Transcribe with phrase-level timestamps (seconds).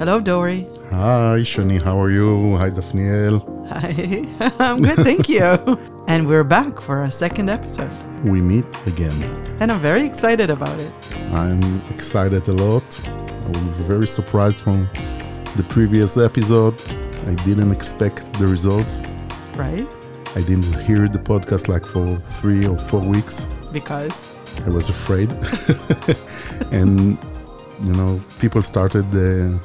[0.00, 0.66] Hello, Dori.
[0.88, 1.78] Hi, Shani.
[1.78, 2.56] How are you?
[2.56, 3.44] Hi, Daphniel.
[3.68, 4.54] Hi.
[4.58, 5.42] I'm good, thank you.
[6.08, 7.92] and we're back for a second episode.
[8.24, 9.22] We meet again.
[9.60, 10.90] And I'm very excited about it.
[11.34, 12.88] I'm excited a lot.
[13.06, 14.88] I was very surprised from
[15.56, 16.80] the previous episode.
[17.26, 19.02] I didn't expect the results.
[19.54, 19.86] Right?
[20.34, 23.48] I didn't hear the podcast like for three or four weeks.
[23.70, 24.16] Because?
[24.64, 25.30] I was afraid.
[26.72, 27.18] and,
[27.84, 29.58] you know, people started uh,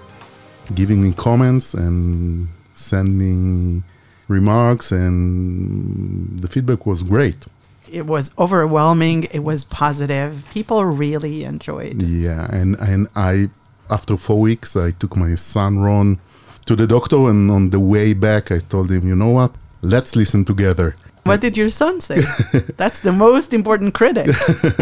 [0.73, 3.83] giving me comments and sending
[4.27, 7.45] remarks, and the feedback was great.
[7.91, 9.27] It was overwhelming.
[9.31, 10.43] It was positive.
[10.51, 12.01] People really enjoyed.
[12.01, 13.49] Yeah, and and I,
[13.89, 16.19] after four weeks, I took my son Ron
[16.65, 19.51] to the doctor, and on the way back, I told him, you know what?
[19.81, 20.95] Let's listen together.
[21.23, 22.21] What did your son say?
[22.77, 24.29] That's the most important critic.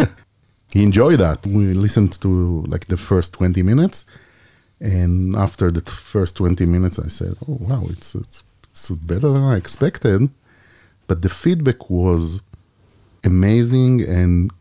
[0.74, 1.46] he enjoyed that.
[1.46, 4.06] We listened to like the first 20 minutes,
[4.80, 9.44] and after the first 20 minutes, I said, "Oh wow, it's it's, it's better than
[9.44, 10.30] I expected."
[11.08, 12.42] But the feedback was
[13.24, 14.52] amazing and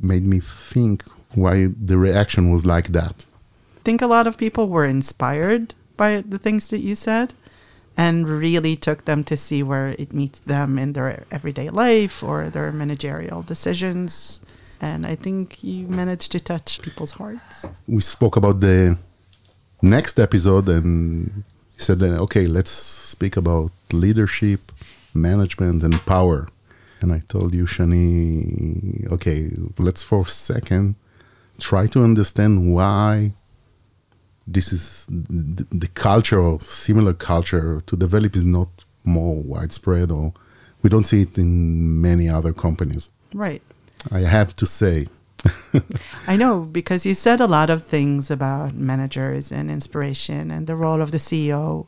[0.00, 1.04] made me think
[1.34, 3.24] why the reaction was like that.
[3.76, 7.34] I think a lot of people were inspired by the things that you said
[7.96, 12.50] and really took them to see where it meets them in their everyday life or
[12.50, 14.40] their managerial decisions.
[14.80, 17.66] And I think you managed to touch people's hearts.
[17.88, 18.98] We spoke about the
[19.86, 24.72] next episode and he said, okay, let's speak about leadership,
[25.14, 26.48] management, and power.
[27.00, 30.96] And I told you, Shani, okay, let's for a second
[31.58, 33.32] try to understand why
[34.46, 38.68] this is the, the culture or similar culture to Develeap is not
[39.04, 40.32] more widespread or
[40.82, 43.10] we don't see it in many other companies.
[43.34, 43.62] Right.
[44.10, 45.08] I have to say.
[46.26, 50.76] I know because you said a lot of things about managers and inspiration and the
[50.76, 51.86] role of the CEO.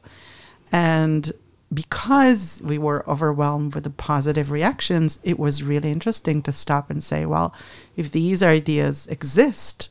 [0.72, 1.32] And
[1.72, 7.04] because we were overwhelmed with the positive reactions, it was really interesting to stop and
[7.04, 7.54] say, well,
[7.96, 9.90] if these ideas exist,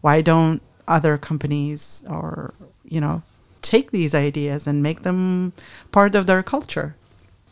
[0.00, 3.22] why don't other companies or, you know,
[3.62, 5.52] take these ideas and make them
[5.90, 6.94] part of their culture?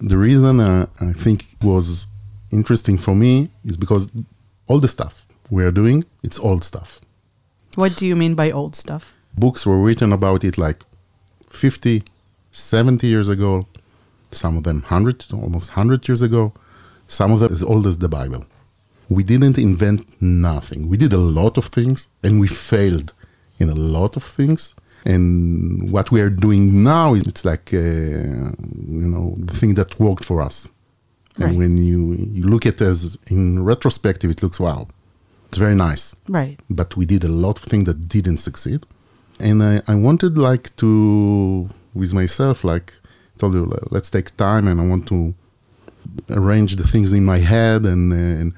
[0.01, 2.07] The reason uh, I think was
[2.51, 4.09] interesting for me is because
[4.69, 7.01] all the stuff we are doing, it's old stuff.
[7.75, 9.15] What do you mean by old stuff?
[9.37, 10.83] Books were written about it like
[11.51, 12.03] 50,
[12.51, 13.67] 70 years ago,
[14.31, 16.53] some of them 100, almost 100 years ago,
[17.07, 18.45] some of them as old as the Bible.
[19.09, 20.89] We didn't invent nothing.
[20.89, 23.13] We did a lot of things and we failed
[23.59, 24.75] in a lot of things.
[25.05, 30.01] And what we are doing now is it's like, uh, you know, the thing that
[30.01, 30.71] worked for us.
[31.37, 31.49] Right.
[31.49, 34.89] And when you, you look at it as in retrospective, it looks, wow,
[35.55, 36.17] it's very nice.
[36.29, 36.59] Right.
[36.69, 38.85] But we did a lot of things that didn't succeed.
[39.39, 42.95] And I, I wanted like to, with myself, like,
[43.39, 45.33] told you, let's take time and I want to
[46.31, 48.53] arrange the things in my head and, and,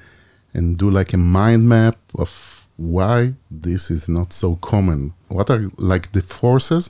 [0.55, 5.13] and do like a mind map of why this is not so common.
[5.27, 6.89] What are like the forces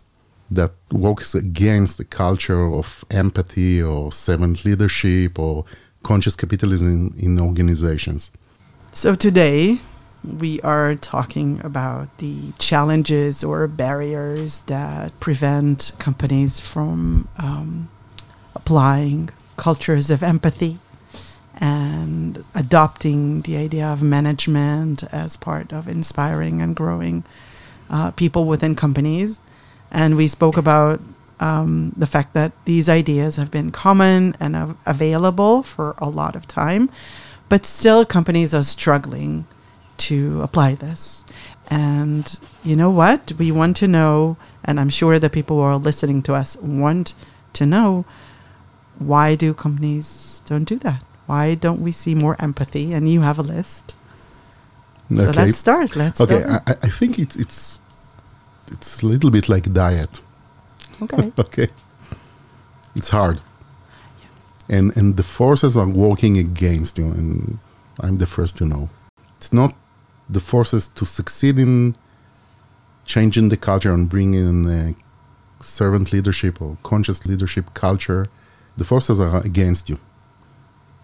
[0.50, 5.66] that works against the culture of empathy or servant leadership or
[6.04, 8.32] conscious capitalism in organizations?
[8.94, 9.80] So today
[10.28, 17.90] we are talking about the challenges or barriers that prevent companies from um,
[18.54, 20.80] applying cultures of empathy
[21.60, 27.24] and adopting the idea of management as part of inspiring and growing
[27.90, 29.40] uh, people within companies.
[29.92, 31.00] And we spoke about
[31.40, 36.36] um, the fact that these ideas have been common and av- available for a lot
[36.36, 36.90] of time,
[37.50, 39.46] but still companies are struggling
[39.98, 41.24] to apply this.
[41.70, 43.34] And you know what?
[43.38, 47.14] We want to know, and I'm sure the people who are listening to us want
[47.54, 48.06] to know
[49.00, 51.04] why do companies don't do that?
[51.28, 52.94] Why don't we see more empathy?
[52.94, 53.96] And you have a list.
[55.14, 55.96] So let's start.
[55.96, 56.64] Let's Okay, start.
[56.68, 57.80] I, I think it's it's
[58.72, 60.22] it's a little bit like diet.
[61.02, 61.32] okay.
[61.40, 61.68] okay,
[62.96, 63.40] it's hard,
[64.20, 64.52] Yes.
[64.68, 67.60] and and the forces are working against you, and
[68.02, 68.90] I'm the first to know.
[69.38, 69.74] It's not
[70.30, 71.96] the forces to succeed in
[73.06, 74.94] changing the culture and bringing uh,
[75.60, 78.28] servant leadership or conscious leadership culture.
[78.76, 79.98] The forces are against you.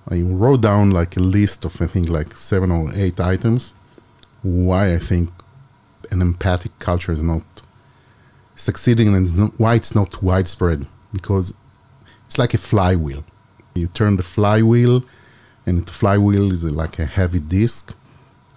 [0.10, 3.74] I wrote down like a list of I think like seven or eight items
[4.42, 5.30] why I think
[6.12, 7.44] an empathic culture is not
[8.56, 11.54] succeeding and why it's not widespread because
[12.26, 13.24] it's like a flywheel.
[13.74, 15.04] You turn the flywheel,
[15.66, 17.96] and the flywheel is like a heavy disc,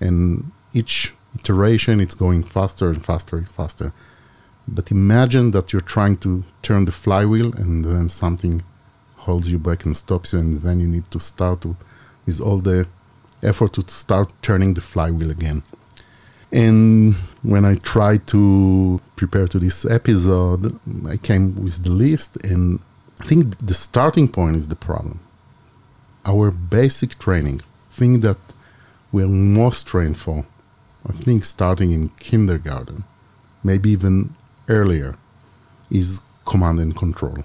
[0.01, 3.93] and each iteration it's going faster and faster and faster.
[4.69, 8.63] But imagine that you're trying to turn the flywheel and then something
[9.27, 11.77] holds you back and stops you, and then you need to start to,
[12.25, 12.87] with all the
[13.43, 15.63] effort to start turning the flywheel again.
[16.53, 22.81] And when I tried to prepare to this episode, I came with the list, and
[23.21, 25.21] I think the starting point is the problem.
[26.25, 28.39] Our basic training, thing that
[29.11, 30.47] we're most trained for,
[31.09, 33.05] I think starting in kindergarten,
[33.63, 34.35] maybe even
[34.69, 35.17] earlier,
[35.91, 37.39] is command and control.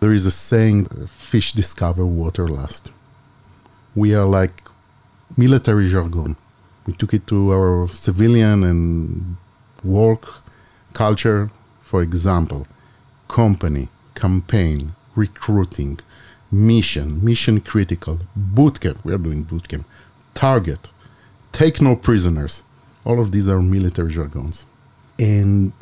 [0.00, 2.92] There is a saying uh, fish discover water last.
[3.94, 4.62] We are like
[5.36, 6.36] military jargon.
[6.86, 9.36] We took it to our civilian and
[9.82, 10.28] work
[10.92, 11.50] culture.
[11.82, 12.66] For example,
[13.28, 15.98] company, campaign, recruiting,
[16.50, 19.02] mission, mission critical, bootcamp.
[19.04, 19.84] We are doing bootcamp.
[20.34, 20.90] Target,
[21.52, 22.64] take no prisoners.
[23.06, 24.66] All of these are military jargons.
[25.18, 25.72] And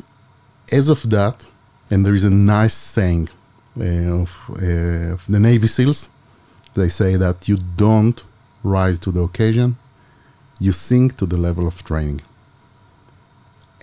[0.71, 1.47] as of that,
[1.89, 3.29] and there is a nice saying
[3.79, 3.83] uh,
[4.21, 6.09] of, uh, of the Navy SEALs,
[6.75, 8.23] they say that you don't
[8.63, 9.77] rise to the occasion,
[10.59, 12.21] you sink to the level of training.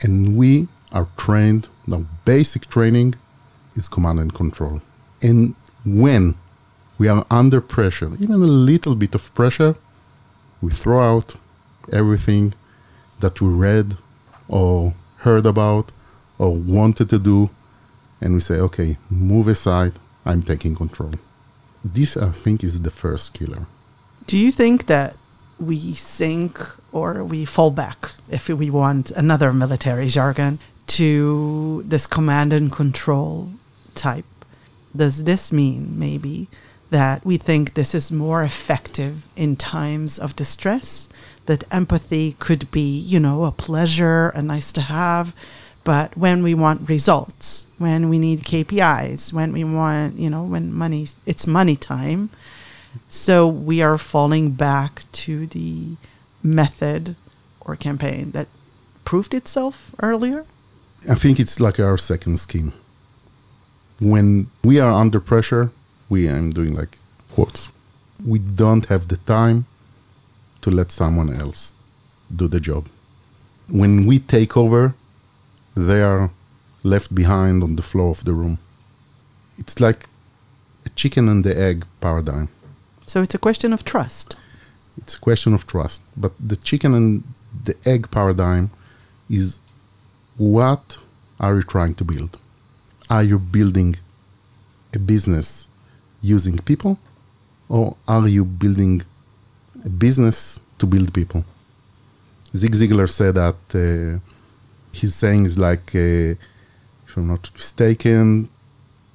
[0.03, 3.15] And we are trained, the basic training
[3.75, 4.81] is command and control.
[5.21, 5.55] And
[5.85, 6.37] when
[6.99, 9.75] we are under pressure, even a little bit of pressure,
[10.61, 11.35] we throw out
[11.93, 12.55] everything
[13.23, 13.97] that we read
[14.49, 15.91] or heard about
[16.39, 17.51] or wanted to do,
[18.21, 21.15] and we say, okay, move aside, I'm taking control.
[21.85, 23.67] This, I think, is the first killer.
[24.27, 25.17] Do you think that
[25.59, 26.59] we sink
[26.93, 30.59] or we fall back, if we want another military jargon,
[30.89, 33.51] to this command and control
[33.95, 34.27] type?
[34.95, 36.49] Does this mean maybe
[36.91, 41.09] that we think this is more effective in times of distress?
[41.47, 45.35] That empathy could be, you know, a pleasure, a nice to have,
[45.85, 50.73] but when we want results, when we need KPIs, when we want, you know, when
[50.73, 52.31] money, it's money time.
[53.09, 55.97] So we are falling back to the
[56.43, 57.17] method
[57.61, 58.49] or campaign that
[59.05, 60.45] proved itself earlier.
[61.11, 62.73] I think it's like our second skin.
[64.01, 65.71] When we are under pressure,
[66.09, 66.99] we, I'm doing like
[67.33, 67.71] quotes,
[68.25, 69.67] we don't have the time
[70.63, 71.75] to let someone else
[72.35, 72.89] do the job.
[73.69, 74.95] When we take over,
[75.77, 76.31] they are
[76.83, 78.59] left behind on the floor of the room.
[79.59, 80.07] It's like
[80.87, 82.49] a chicken and the egg paradigm.
[83.07, 84.37] So it's a question of trust.
[84.97, 86.03] It's a question of trust.
[86.17, 87.23] But the chicken and
[87.65, 88.71] the egg paradigm
[89.29, 89.59] is
[90.37, 90.99] what
[91.39, 92.39] are you trying to build?
[93.11, 93.97] Are you building
[94.95, 95.69] a business
[96.21, 96.99] using people?
[97.69, 99.03] Or are you building
[99.85, 101.45] a business to build people?
[102.55, 104.19] Zig Ziglar said that uh,
[104.93, 106.35] his saying is like, uh,
[107.07, 108.49] if I'm not mistaken,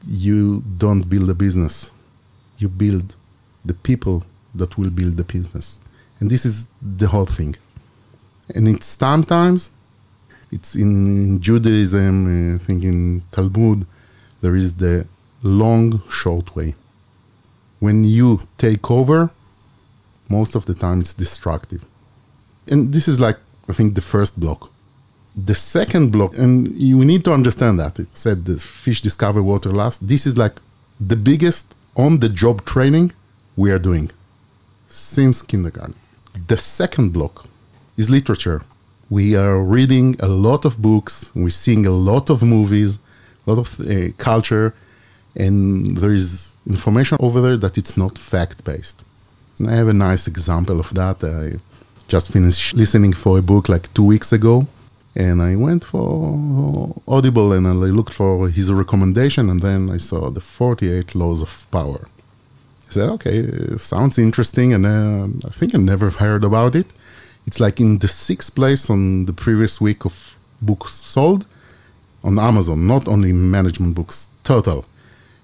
[0.07, 1.91] you don't build a business,
[2.57, 3.15] you build
[3.65, 4.23] the people
[4.55, 5.79] that will build the business.
[6.19, 7.55] And this is the whole thing.
[8.55, 9.71] And it's sometimes,
[10.51, 13.85] it's in Judaism, uh, I think in Talmud,
[14.41, 15.05] there is the
[15.43, 16.75] long, short way.
[17.79, 19.29] When you take over,
[20.29, 21.85] most of the time it's destructive.
[22.67, 23.37] And this is like,
[23.69, 24.71] I think, the first block.
[25.35, 29.71] The second block, and you need to understand that it said the fish discover water
[29.71, 30.07] last.
[30.07, 30.55] This is like
[30.99, 33.13] the biggest on the job training
[33.55, 34.09] we are doing
[34.87, 35.95] since kindergarten.
[36.47, 37.45] The second block
[37.97, 38.63] is literature.
[39.09, 42.99] We are reading a lot of books, we're seeing a lot of movies,
[43.45, 44.73] a lot of uh, culture,
[45.35, 49.03] and there is information over there that it's not fact based.
[49.57, 51.23] And I have a nice example of that.
[51.23, 51.59] I
[52.07, 54.67] just finished listening for a book like two weeks ago,
[55.15, 60.29] and I went for Audible and I looked for his recommendation, and then I saw
[60.29, 62.07] the 48 Laws of Power.
[62.87, 66.87] I said, okay, sounds interesting, and uh, I think I never heard about it.
[67.45, 71.45] It's like in the sixth place on the previous week of books sold
[72.23, 74.85] on Amazon, not only management books, total.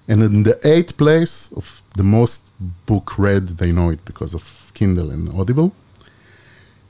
[0.06, 2.52] And in the eighth place of the most
[2.86, 5.74] book read, they know it because of Kindle and Audible.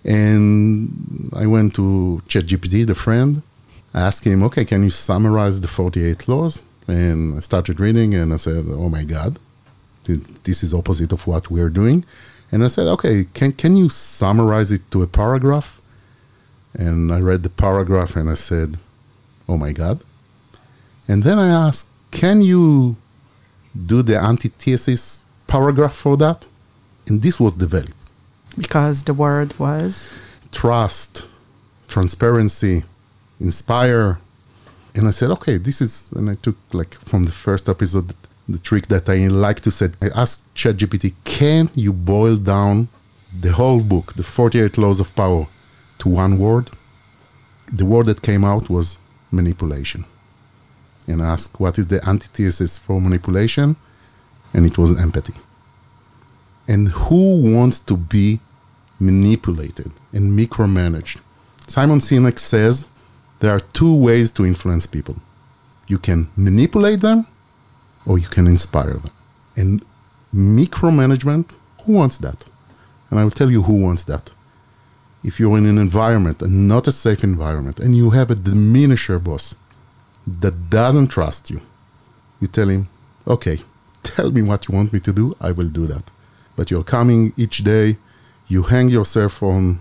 [0.05, 3.43] And I went to ChatGPT, the friend,
[3.95, 6.65] I asked him, okay, can you summarize the 48 laws?
[6.89, 9.39] And I started reading and I said, oh my God,
[10.05, 12.05] this is opposite of what we're doing.
[12.51, 15.81] And I said, okay, can, can you summarize it to a paragraph?
[16.75, 18.79] And I read the paragraph and I said,
[19.49, 20.01] oh my God.
[21.07, 22.97] And then I asked, can you
[23.75, 26.47] do the antithesis paragraph for that?
[27.07, 27.93] And this was developed.
[28.57, 30.15] Because the word was?
[30.53, 31.27] Trust,
[31.89, 32.85] transparency,
[33.41, 34.19] inspire.
[34.95, 38.15] And I said, okay, this is, and I took like from the first episode
[38.49, 39.91] the trick that I like to say.
[40.01, 42.89] I asked ChatGPT, can you boil down
[43.33, 45.49] the whole book, the 48 Laws of Power,
[45.99, 46.71] to one word?
[47.73, 48.99] The word that came out was
[49.33, 50.05] manipulation.
[51.07, 53.77] And I asked, what is the antithesis for manipulation?
[54.53, 55.35] And it was empathy.
[56.67, 58.41] And who wants to be
[58.99, 61.21] manipulated and micromanaged?
[61.67, 62.89] Simon Sinek says
[63.41, 65.17] there are two ways to influence people
[65.87, 67.27] you can manipulate them
[68.07, 69.13] or you can inspire them.
[69.57, 69.85] And
[70.35, 72.45] micromanagement, who wants that?
[73.11, 74.31] And I will tell you who wants that.
[75.23, 79.23] If you're in an environment and not a safe environment, and you have a diminisher
[79.23, 79.57] boss
[80.27, 81.61] that doesn't trust you,
[82.41, 82.89] you tell him,
[83.27, 83.61] okay,
[84.03, 86.11] tell me what you want me to do, I will do that.
[86.57, 87.99] But you're coming each day,
[88.49, 89.81] you hang yourself on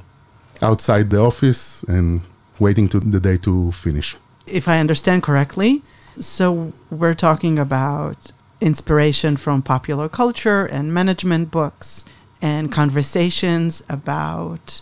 [0.62, 2.22] outside the office and
[2.60, 4.16] waiting to the day to finish.
[4.48, 5.84] If I understand correctly,
[6.20, 8.32] so we're talking about
[8.62, 12.06] inspiration from popular culture and management books
[12.42, 14.82] and conversations about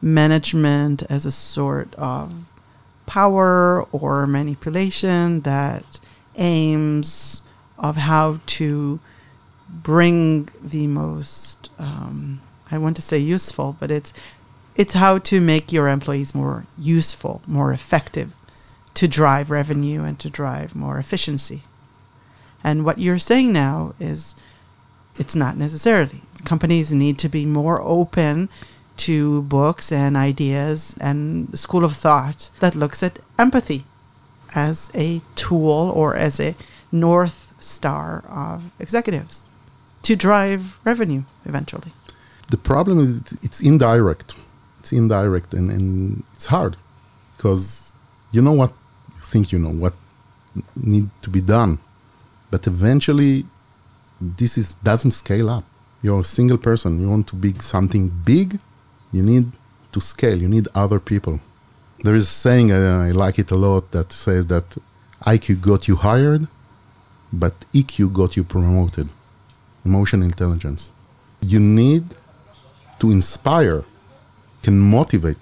[0.00, 2.32] management as a sort of
[3.08, 5.98] power or manipulation that
[6.36, 7.42] aims
[7.78, 9.00] of how to
[9.68, 14.12] bring the most um, I want to say useful, but it's
[14.76, 18.32] it's how to make your employees more useful, more effective,
[18.94, 21.62] to drive revenue and to drive more efficiency.
[22.62, 24.36] And what you're saying now is
[25.16, 26.20] it's not necessarily.
[26.44, 28.48] Companies need to be more open
[28.98, 33.84] to books and ideas and school of thought that looks at empathy
[34.54, 36.54] as a tool or as a
[36.90, 39.46] north star of executives
[40.02, 41.92] to drive revenue eventually.
[42.48, 44.34] The problem is it's indirect.
[44.80, 46.76] It's indirect and, and it's hard
[47.36, 47.94] because
[48.32, 48.72] you know what
[49.16, 49.94] you think you know what
[50.76, 51.78] need to be done.
[52.50, 53.44] But eventually
[54.20, 55.64] this is doesn't scale up.
[56.02, 57.00] You're a single person.
[57.00, 58.60] You want to be something big,
[59.12, 59.46] you need
[59.92, 60.40] to scale.
[60.40, 61.40] You need other people.
[62.04, 64.76] There is a saying uh, I like it a lot that says that
[65.24, 66.46] IQ got you hired,
[67.32, 69.08] but EQ got you promoted.
[69.84, 70.92] Emotional intelligence.
[71.40, 72.04] You need
[73.00, 73.84] to inspire,
[74.62, 75.38] can motivate.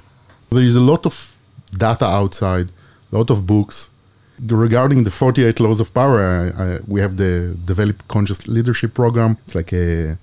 [0.50, 1.36] There is a lot of
[1.76, 2.70] data outside,
[3.12, 3.90] a lot of books.
[4.38, 9.38] Regarding the 48 laws of power, I, I, we have the Develeap Conscious Leadership Program.
[9.44, 10.18] It's like a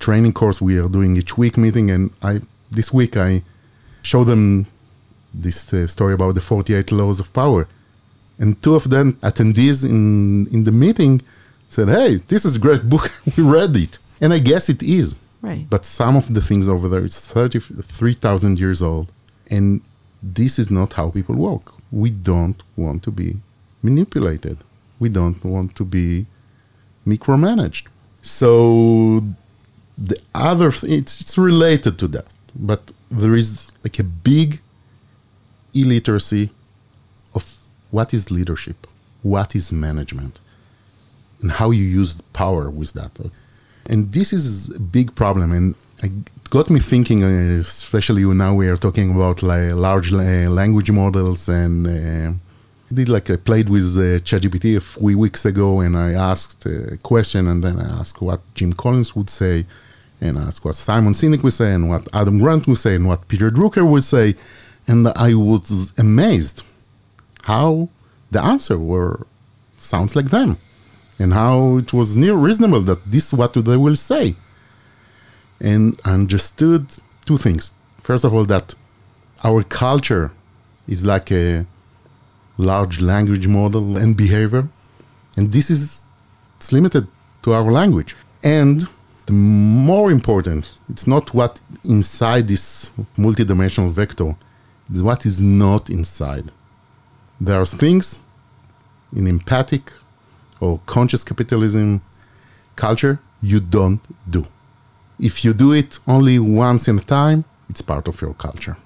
[0.00, 1.90] training course we are doing each week meeting.
[1.90, 2.40] And I
[2.74, 3.42] this week I
[4.02, 4.66] show them
[5.32, 7.66] this uh, story about the 48 laws of power.
[8.38, 11.22] And two of them attendees in, in the meeting
[11.68, 13.10] said, Hey, this is a great book.
[13.36, 13.98] we read it.
[14.20, 15.18] And I guess it is.
[15.40, 15.66] Right.
[15.68, 19.12] But some of the things over there, it's 33,000 years old.
[19.50, 19.82] And
[20.22, 21.72] this is not how people work.
[21.92, 23.36] We don't want to be
[23.82, 24.58] manipulated.
[24.98, 26.26] We don't want to be
[27.06, 27.86] micromanaged.
[28.22, 29.22] So
[29.98, 34.60] the other th- it's, it's related to that, but there is like a big
[35.72, 36.50] illiteracy
[37.34, 37.58] of
[37.90, 38.86] what is leadership,
[39.22, 40.40] what is management,
[41.40, 43.12] and how you use power with that.
[43.86, 45.52] And this is a big problem.
[45.52, 50.90] And it got me thinking, uh, especially now we are talking about like large language
[50.90, 52.32] models and uh,
[52.92, 56.96] did like I played with uh, ChatGPT a few weeks ago, and I asked a
[57.02, 59.66] question, and then I asked what Jim Collins would say,
[60.24, 63.06] and I asked what Simon Sinek would say, and what Adam Grant would say, and
[63.06, 64.34] what Peter Drucker would say,
[64.88, 66.62] and I was amazed
[67.42, 67.90] how
[68.30, 69.26] the answer were
[69.76, 70.56] sounds like them
[71.18, 74.34] and how it was near reasonable that this is what they will say.
[75.60, 76.86] And I understood
[77.24, 77.72] two things.
[78.00, 78.74] First of all, that
[79.42, 80.32] our culture
[80.88, 81.66] is like a
[82.56, 84.68] large language model and behavior,
[85.36, 86.08] and this is
[86.56, 87.06] it's limited
[87.42, 88.16] to our language.
[88.42, 88.88] And
[89.26, 94.36] the more important, it's not what inside this multidimensional vector,
[94.90, 96.50] it's what is not inside.
[97.40, 98.22] There are things
[99.14, 99.92] in empathic
[100.60, 102.02] or conscious capitalism
[102.76, 104.00] culture you don't
[104.30, 104.44] do.
[105.18, 108.76] If you do it only once in a time, it's part of your culture.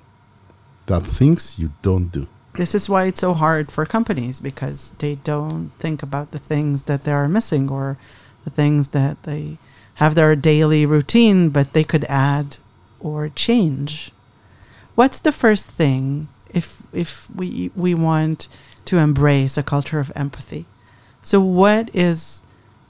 [0.90, 2.26] Are things you don't do.
[2.54, 6.84] This is why it's so hard for companies because they don't think about the things
[6.84, 7.98] that they are missing or
[8.44, 9.58] the things that they
[9.98, 12.56] have their daily routine, but they could add
[13.00, 14.12] or change.
[14.94, 18.48] What's the first thing if if we we want
[18.86, 20.66] to embrace a culture of empathy?
[21.20, 22.42] So, what is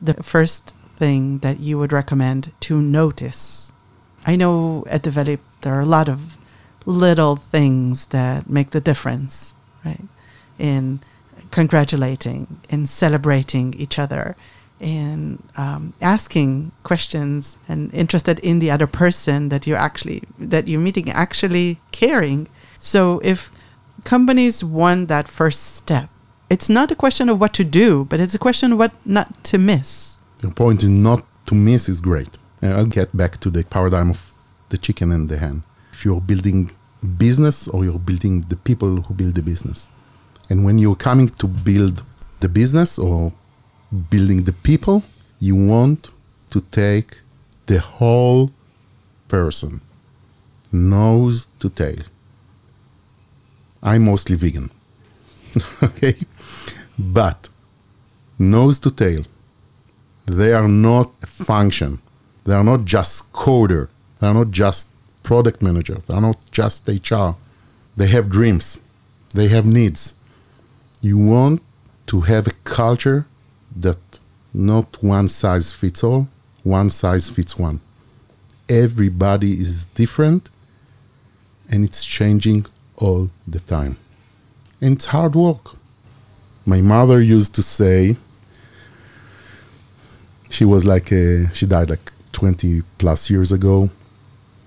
[0.03, 3.73] the first thing that you would recommend to notice?
[4.27, 6.37] I know at Develeap there are a lot of
[6.85, 10.05] little things that make the difference, right?
[10.59, 11.00] In
[11.50, 14.37] congratulating in celebrating each other
[14.80, 20.80] and um, asking questions and interested in the other person that you're actually that you're
[20.80, 22.49] meeting actually caring.
[22.78, 23.50] So if
[24.04, 26.08] companies want that first step
[26.50, 29.44] it's not a question of what to do but it's a question of what not
[29.44, 30.18] to miss.
[30.38, 32.38] The point is not to miss is great.
[32.62, 34.32] I'll get back to the paradigm of
[34.68, 35.62] the chicken and the hen.
[35.92, 36.70] If you're building
[37.16, 39.88] business or you're building the people who build the business.
[40.50, 42.02] And when you're coming to build
[42.40, 43.32] the business or
[44.11, 45.02] building the people,
[45.40, 46.09] you want
[46.50, 47.18] to take
[47.66, 48.50] the whole
[49.28, 49.80] person,
[50.73, 52.02] nose to tail.
[53.83, 54.71] I'm mostly vegan.
[55.83, 56.16] okay?
[56.99, 57.49] But
[58.38, 59.25] nose to tail,
[60.26, 62.00] they are not a function.
[62.45, 63.88] They are not just coder.
[64.18, 64.90] They are not just
[65.23, 65.99] product manager.
[66.07, 67.37] They are not just HR.
[67.97, 68.80] They have dreams.
[69.35, 70.14] They have needs.
[71.00, 71.62] You want
[72.07, 73.26] to have a culture
[73.76, 73.98] that
[74.52, 76.28] not one size fits all,
[76.62, 77.80] one size fits one.
[78.68, 80.50] Everybody is different
[81.68, 83.96] and it's changing all the time.
[84.80, 85.76] And it's hard work.
[86.64, 88.16] My mother used to say,
[90.50, 93.90] she was like, a, she died like 20 plus years ago.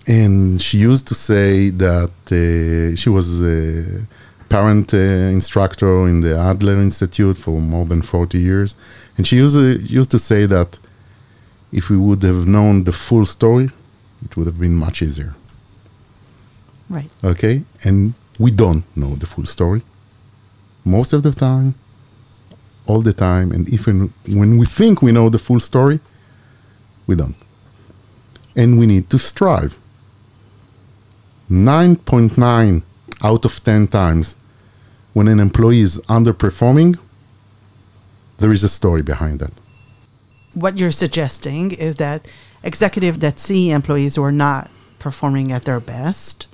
[0.08, 4.06] And she used to say that uh, she was a
[4.52, 4.98] parent uh,
[5.38, 8.76] instructor in the Adler Institute for more than 40 years.
[9.16, 10.78] And she used, to, used to say that
[11.72, 13.70] if we would have known the full story,
[14.26, 15.36] it would have been much easier.
[16.90, 17.10] Right.
[17.24, 17.64] Okay?
[17.84, 19.84] And we don't know the full story.
[20.84, 21.76] Most of the time,
[22.88, 26.00] all the time, and even when we think we know the full story,
[27.08, 27.38] we don't.
[28.56, 29.78] And we need to strive.
[31.50, 32.84] 9.9
[33.24, 34.36] out of 10 times,
[35.14, 36.98] when an employee is underperforming,
[38.38, 39.54] there is a story behind that.
[40.54, 42.28] What you're suggesting is that
[42.64, 46.48] executives that see employees who are not performing at their best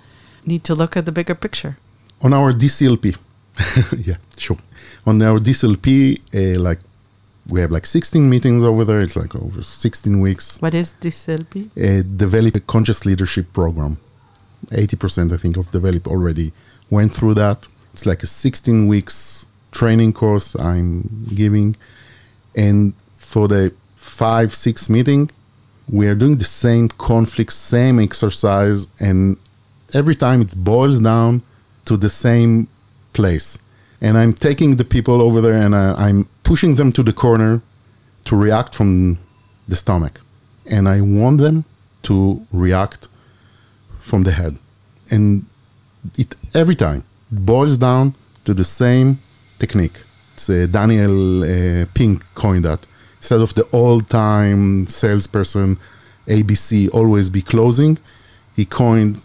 [0.45, 1.77] need to look at the bigger picture.
[2.21, 3.17] On our DCLP,
[4.05, 4.57] yeah, sure.
[5.05, 6.79] On our DCLP, uh, like
[7.49, 9.01] we have like 16 meetings over there.
[9.01, 10.59] It's like over 16 weeks.
[10.59, 11.65] What is DCLP?
[11.77, 13.97] Uh, Develeap a conscious leadership program.
[14.71, 16.51] 80% I think of Develeap already
[16.89, 17.67] went through that.
[17.97, 21.75] It's like a 16 weeks training course I'm giving.
[22.55, 25.31] And for the five, six meeting,
[25.89, 29.37] we are doing the same conflict, same exercise, and
[29.95, 31.41] every time it boils down
[31.85, 32.67] to the same
[33.13, 33.57] place.
[33.99, 37.63] And I'm taking the people over there and I, I'm pushing them to the corner
[38.25, 39.17] to react from
[39.67, 40.21] the stomach.
[40.67, 41.65] And I want them
[42.03, 43.07] to react
[44.01, 44.59] from the head.
[45.09, 45.47] And
[46.15, 49.19] it every time boils down to the same
[49.57, 50.03] technique.
[50.33, 52.85] It's uh, Daniel uh, Pink coined that.
[53.17, 55.77] Instead of the old-time salesperson
[56.27, 57.97] ABC always be closing,
[58.55, 59.23] he coined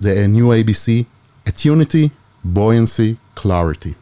[0.00, 1.06] the new ABC
[1.46, 2.10] attunity,
[2.44, 3.94] buoyancy, clarity.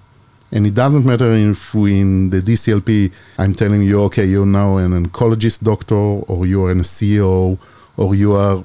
[0.52, 4.76] And it doesn't matter if we in the DCLP, I'm telling you, okay, you're now
[4.76, 7.58] an oncologist doctor, or you're a CEO,
[7.96, 8.64] or you are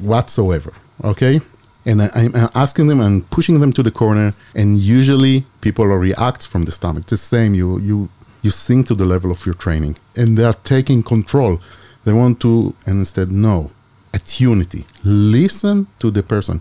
[0.00, 0.72] whatsoever.
[1.02, 1.40] Okay?
[1.86, 6.46] And I, am asking them and pushing them to the corner and usually people react
[6.46, 7.06] from the stomach.
[7.06, 8.08] The same you you
[8.42, 9.96] you sink to the level of your training.
[10.16, 11.60] And they are taking control.
[12.04, 13.70] They want to and instead no.
[14.12, 16.60] Attunity listen to the person.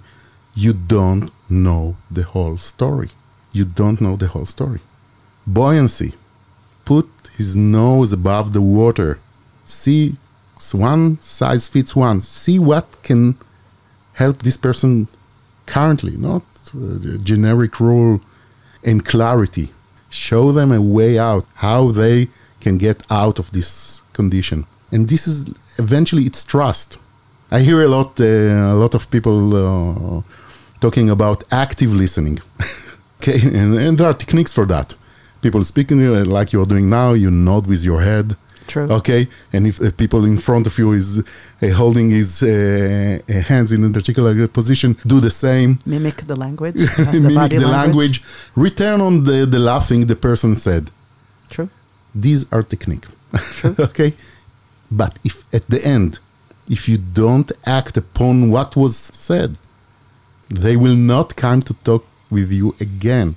[0.55, 3.09] You don't know the whole story.
[3.51, 4.81] You don't know the whole story.
[5.45, 6.13] Buoyancy.
[6.85, 9.19] Put his nose above the water.
[9.65, 10.17] See
[10.71, 12.21] one size fits one.
[12.21, 13.37] See what can
[14.13, 15.07] help this person
[15.65, 16.43] currently, not
[16.75, 18.21] uh, generic rule
[18.83, 19.69] and clarity.
[20.09, 22.27] Show them a way out, how they
[22.61, 24.65] can get out of this condition.
[24.91, 25.45] And this is
[25.77, 26.97] eventually it's trust.
[27.51, 30.21] I hear a lot, uh, a lot of people uh,
[30.79, 32.39] talking about active listening.
[33.17, 34.95] okay, and, and, there are techniques for that.
[35.41, 38.35] People speaking uh, like you're doing now, you nod with your head.
[38.67, 38.87] True.
[38.89, 43.71] Okay, and if the people in front of you is uh, holding his uh, hands
[43.71, 45.79] in a particular position, do the same.
[45.85, 46.75] Mimic the language.
[46.97, 48.21] Mimic the, the language.
[48.21, 48.23] language.
[48.55, 50.91] Return on the, the laughing the person said.
[51.49, 51.69] True.
[52.15, 53.05] These are technique.
[53.57, 53.75] True.
[53.79, 54.13] okay,
[54.91, 56.19] but if at the end,
[56.69, 59.57] if you don't act upon what was said,
[60.49, 63.35] they will not come to talk with you again.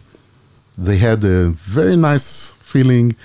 [0.78, 3.16] They had a very nice feeling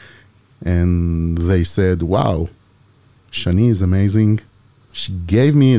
[0.64, 2.50] and they said, Wow,
[3.32, 4.42] Shani is amazing.
[4.92, 5.76] She gave me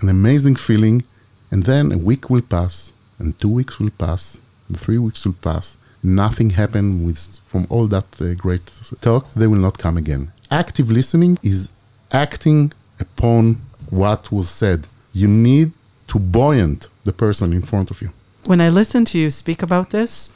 [0.00, 1.04] an amazing feeling.
[1.50, 5.34] And then a week will pass, and two weeks will pass, and three weeks will
[5.34, 5.76] pass.
[6.06, 8.66] nothing happened with from all that uh, great
[9.00, 10.32] talk, they will not come again.
[10.50, 11.70] Active listening is
[12.12, 14.88] acting upon what was said.
[15.12, 15.72] You need
[16.08, 18.12] to buoyant the person in front of you.
[18.44, 20.30] When I listen to you speak about this,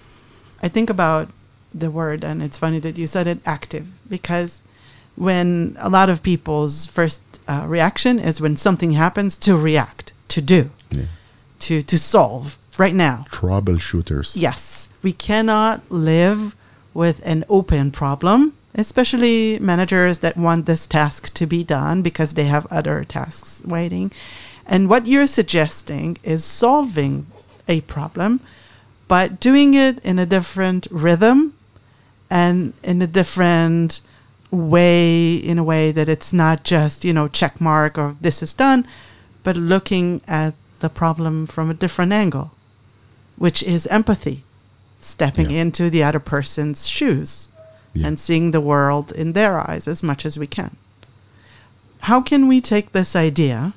[0.63, 1.29] I think about
[1.75, 4.61] the word, and it's funny that you said it active because
[5.17, 10.41] when a lot of people's first uh, reaction is when something happens to react, to
[10.41, 11.05] do, Yeah.
[11.61, 13.25] to to solve right now.
[13.31, 14.37] Troubleshooters.
[14.37, 16.55] Yes, we cannot live
[16.95, 22.47] with an open problem, especially managers that want this task to be done because they
[22.47, 24.11] have other tasks waiting.
[24.67, 27.27] And what you're suggesting is solving
[27.69, 28.41] a problem,
[29.09, 31.55] but doing it in a different rhythm
[32.31, 34.01] and in a different
[34.51, 38.53] way, in a way that it's not just, you know, check mark or this is
[38.53, 38.87] done,
[39.43, 42.53] but looking at the problem from a different angle,
[43.37, 44.45] which is empathy,
[44.99, 45.63] stepping Yeah.
[45.63, 47.49] into the other person's shoes
[47.95, 48.09] Yeah.
[48.09, 50.77] and seeing the world in their eyes as much as we can.
[52.01, 53.73] How can we take this idea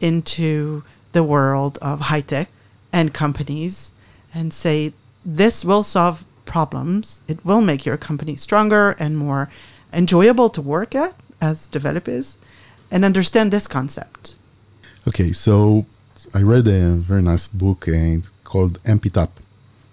[0.00, 2.48] into the world of high tech
[2.92, 3.92] and companies
[4.34, 4.92] and say
[5.24, 7.20] this will solve problems?
[7.28, 9.50] It will make your company stronger and more
[9.92, 12.38] enjoyable to work at as developers
[12.90, 14.36] and understand this concept.
[15.08, 15.86] Okay, so
[16.32, 19.40] I read a very nice book uh, called Amp It Up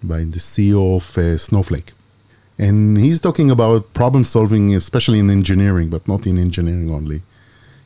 [0.02, 1.92] by the CEO of uh, Snowflake.
[2.58, 7.22] And he's talking about problem solving, especially in engineering, but not in engineering only.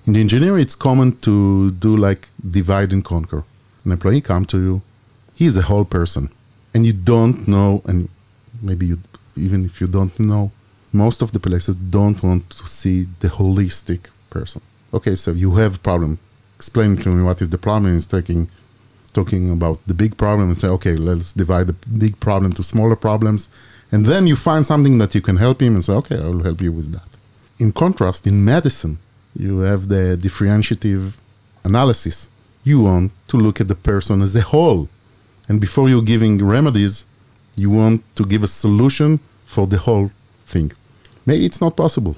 [0.06, 3.44] In the engineering, it's common to do like divide and conquer.
[3.84, 4.82] An employee come to you,
[5.34, 6.30] he is a whole person,
[6.74, 8.08] and you don't know, and
[8.62, 8.98] maybe you,
[9.36, 10.50] even if you don't know,
[10.92, 14.62] most of the places don't want to see the holistic person.
[14.92, 16.18] Okay, so you have a problem.
[16.56, 17.96] Explain to me what is the problem.
[17.96, 18.48] Is taking
[19.12, 22.96] talking about the big problem and say, okay, let's divide the big problem to smaller
[22.96, 23.48] problems.
[23.90, 26.42] And then you find something that you can help him and say, okay, I will
[26.42, 27.10] help you with that.
[27.58, 28.98] In contrast, in medicine,
[29.34, 31.16] you have the differentiative
[31.64, 32.28] analysis.
[32.64, 34.88] You want to look at the person as a whole.
[35.48, 37.04] And before you're giving remedies,
[37.58, 40.10] you want to give a solution for the whole
[40.46, 40.72] thing.
[41.26, 42.16] Maybe it's not possible.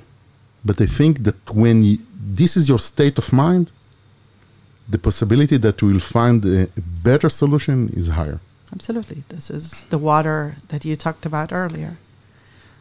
[0.64, 3.70] But I think that when you, this is your state of mind,
[4.88, 6.68] the possibility that we will find a
[7.02, 8.40] better solution is higher.
[8.72, 9.22] Absolutely.
[9.28, 11.96] This is the water that you talked about earlier.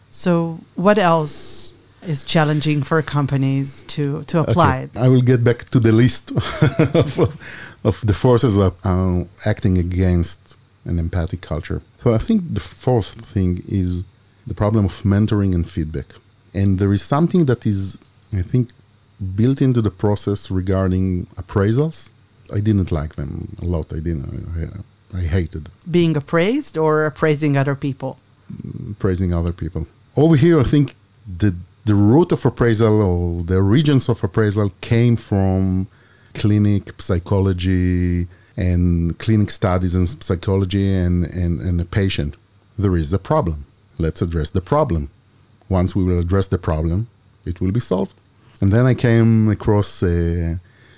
[0.10, 4.78] So, what else is challenging for companies to, to apply?
[4.80, 4.98] it?
[4.98, 7.20] I will get back to the list of,
[7.84, 11.82] of the forces that are acting against an empathic culture.
[12.04, 14.04] So I think the fourth thing is
[14.48, 16.16] the problem of mentoring and feedback.
[16.54, 17.98] And there is something that is,
[18.34, 18.70] I think,
[19.36, 22.10] built into the process regarding appraisals.
[22.54, 23.94] I didn't like them a lot.
[23.94, 24.26] I didn't.
[24.58, 28.18] I, I hated Being appraised or appraising other people?
[28.52, 29.88] Mm, praising other people.
[30.16, 30.96] Over here, I think
[31.38, 35.88] the the root of appraisal or the origins of appraisal came from
[36.34, 38.28] clinic psychology
[38.60, 42.36] and clinic studies and psychology and, and, and a patient.
[42.78, 43.66] There is a problem.
[43.98, 45.10] Let's address the problem.
[45.70, 47.08] Once we will address the problem,
[47.46, 48.16] it will be solved.
[48.60, 50.58] And then I came across uh,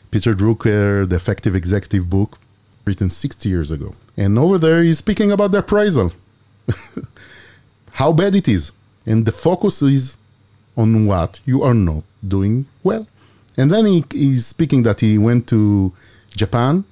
[0.10, 2.40] Peter Drucker, the Effective Executive book,
[2.84, 3.94] written 60 years ago.
[4.18, 6.14] And over there, he's speaking about the appraisal
[7.92, 8.72] how bad it is.
[9.06, 10.18] And the focus is
[10.76, 13.06] on what you are not doing well.
[13.56, 15.94] And then he is speaking that he went to
[16.36, 16.86] Japan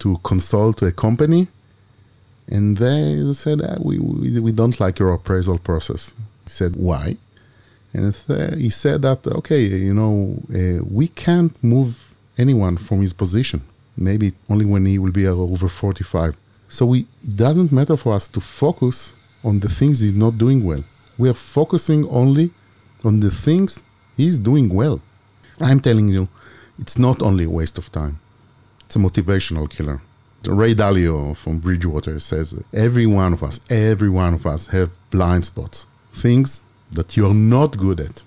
[0.00, 1.48] to consult a company.
[2.48, 6.14] And they said, ah, we, we, we don't like your appraisal process.
[6.44, 7.16] He said, why?
[7.92, 8.14] And
[8.58, 13.62] he said that, okay, you know, uh, we can't move anyone from his position.
[13.96, 16.36] Maybe only when he will be over 45.
[16.68, 20.64] So we, it doesn't matter for us to focus on the things he's not doing
[20.64, 20.84] well.
[21.16, 22.50] We are focusing only
[23.04, 23.82] on the things
[24.16, 25.00] he's doing well.
[25.60, 26.28] I'm telling you,
[26.78, 28.20] it's not only a waste of time.
[28.88, 30.00] It's a motivational killer.
[30.46, 35.44] Ray Dalio from Bridgewater says every one of us, every one of us have blind
[35.44, 38.22] spots, things that you are not good at.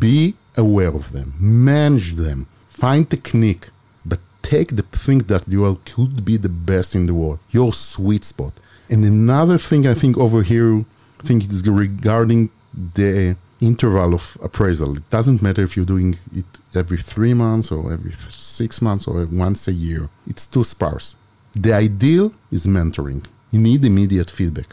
[0.00, 3.68] Be aware of them, manage them, find technique,
[4.04, 7.72] but take the thing that you are, could be the best in the world, your
[7.72, 8.54] sweet spot.
[8.90, 10.78] And another thing I think over here,
[11.20, 14.96] I think it is regarding the interval of appraisal.
[14.96, 18.12] It doesn't matter if you're doing it every three months or every
[18.58, 20.08] six months or once a year.
[20.26, 21.14] It's too sparse.
[21.54, 23.24] The ideal is mentoring.
[23.52, 24.70] You need immediate feedback.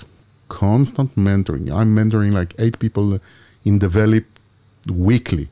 [0.48, 1.72] Constant mentoring.
[1.72, 3.20] I'm mentoring like eight people
[3.64, 4.26] in Develeap
[4.90, 5.50] weekly,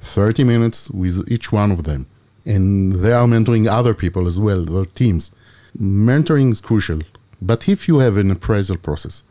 [0.00, 2.06] 30 minutes with each one of them.
[2.46, 5.34] And they are mentoring other people as well, their teams.
[5.78, 7.00] Mentoring is crucial.
[7.42, 9.22] But if you have an appraisal process,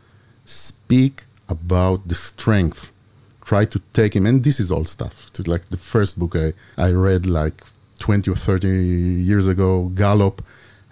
[0.44, 2.92] speak about the strength.
[3.48, 5.16] Try to take him, and this is all stuff.
[5.28, 7.58] It's like the first book I, I read like
[7.98, 10.42] 20 or 30 years ago, Gallup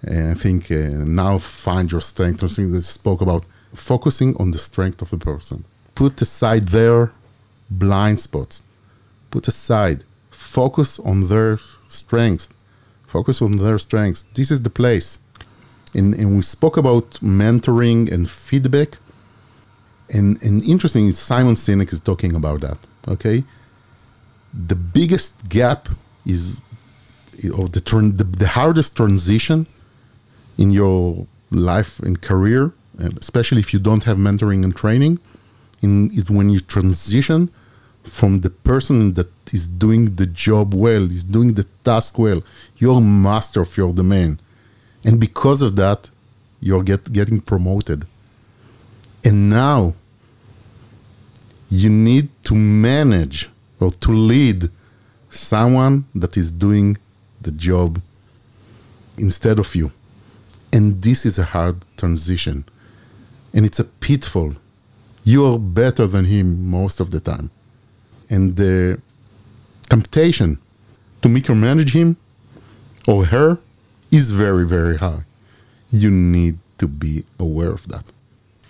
[0.03, 4.59] and I think uh, now Find Your Strength, something that spoke about focusing on the
[4.59, 5.65] strength of the person.
[5.95, 7.13] Put aside their
[7.71, 8.63] blind spots.
[9.31, 10.05] Put aside.
[10.31, 12.49] Focus on their strengths.
[13.07, 14.23] Focus on their strengths.
[14.35, 15.21] This is the place.
[15.95, 18.99] And, and we spoke about mentoring and feedback.
[20.09, 22.79] And, and interesting, Simon Sinek is talking about that.
[23.09, 23.45] Okay.
[24.53, 25.89] The biggest gap
[26.25, 26.61] is,
[27.55, 29.67] or the, turn, the, the hardest transition
[30.59, 32.73] in your life and career,
[33.19, 35.19] especially if you don't have mentoring and training,
[35.83, 37.51] in, is when you transition
[38.03, 42.43] from the person that is doing the job well, is doing the task well.
[42.79, 44.39] You're master of your domain.
[45.05, 46.11] And because of that,
[46.61, 48.07] you're get, getting promoted.
[49.27, 49.95] And now
[51.69, 54.71] you need to manage or to lead
[55.31, 56.97] someone that is doing
[57.41, 58.01] the job
[59.19, 59.91] instead of you.
[60.73, 62.65] And this is a hard transition.
[63.53, 64.53] And it's a pitfall.
[65.25, 67.51] You are better than him most of the time
[68.31, 69.01] and the
[69.89, 70.59] temptation
[71.23, 72.17] to micromanage him
[73.09, 73.59] or her
[74.13, 75.25] is very, very high.
[75.91, 78.13] You need to be aware of that.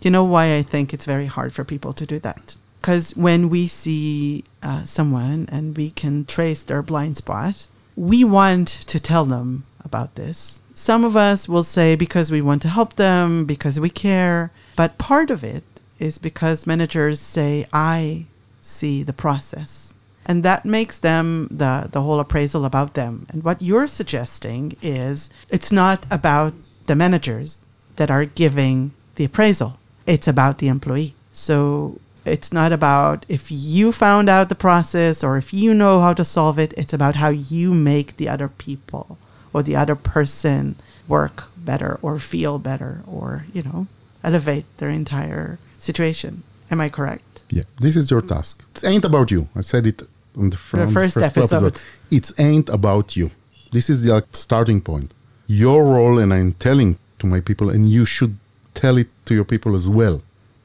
[0.07, 2.57] You know why I think it's very hard for people to do that?
[2.81, 7.67] Because when we see uh, someone and we can trace their blind spot,
[7.97, 10.63] we want to tell them about this.
[10.75, 14.53] Some of us will say because we want to help them, because we care.
[14.77, 15.65] But part of it
[15.99, 18.27] is because managers say, I
[18.61, 19.93] see the process.
[20.25, 23.27] And that makes them the, the whole appraisal about them.
[23.31, 26.55] And what you're suggesting is it's not about
[26.87, 27.61] the managers
[27.97, 31.15] that are giving the appraisal, it's about the employee.
[31.33, 36.13] So it's not about if you found out the process or if you know how
[36.15, 39.19] to solve it, it's about how you make the other people
[39.53, 40.77] or the other person
[41.09, 43.87] work better or feel better or, you know,
[44.25, 46.43] elevate their entire situation.
[46.71, 47.43] Am I correct?
[47.49, 48.65] Yeah, this is your task.
[48.75, 49.49] It ain't about you.
[49.55, 50.03] I said it
[50.37, 51.67] on the, fr- the first, the first episode.
[51.67, 51.87] episode.
[52.11, 53.31] It ain't about you.
[53.71, 55.13] This is the starting point.
[55.47, 58.37] Your role, and I'm telling to my people, and you should
[58.77, 60.23] tell it to your people as well.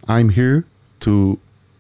[0.08, 0.66] I'm here
[1.06, 1.40] to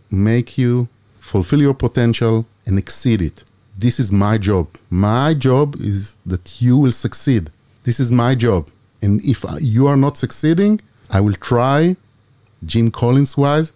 [0.09, 0.87] make you
[1.19, 3.43] fulfill your potential and exceed it.
[3.77, 4.65] This is my job.
[4.89, 7.51] My job is that you will succeed.
[7.83, 8.69] This is my job.
[9.01, 11.95] And if you are not succeeding, I will try,
[12.65, 13.73] Jim Collins wise,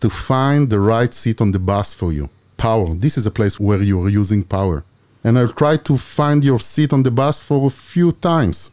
[0.00, 2.28] to find the right seat on the bus for you.
[2.56, 2.94] Power.
[2.94, 4.84] This is a place where you are using power.
[5.24, 8.70] And I'll try to find your seat on the bus for a few times.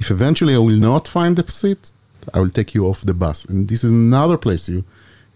[0.00, 1.92] If eventually I will not find the seat,
[2.32, 3.44] I will take you off the bus.
[3.44, 4.84] And this is another place you,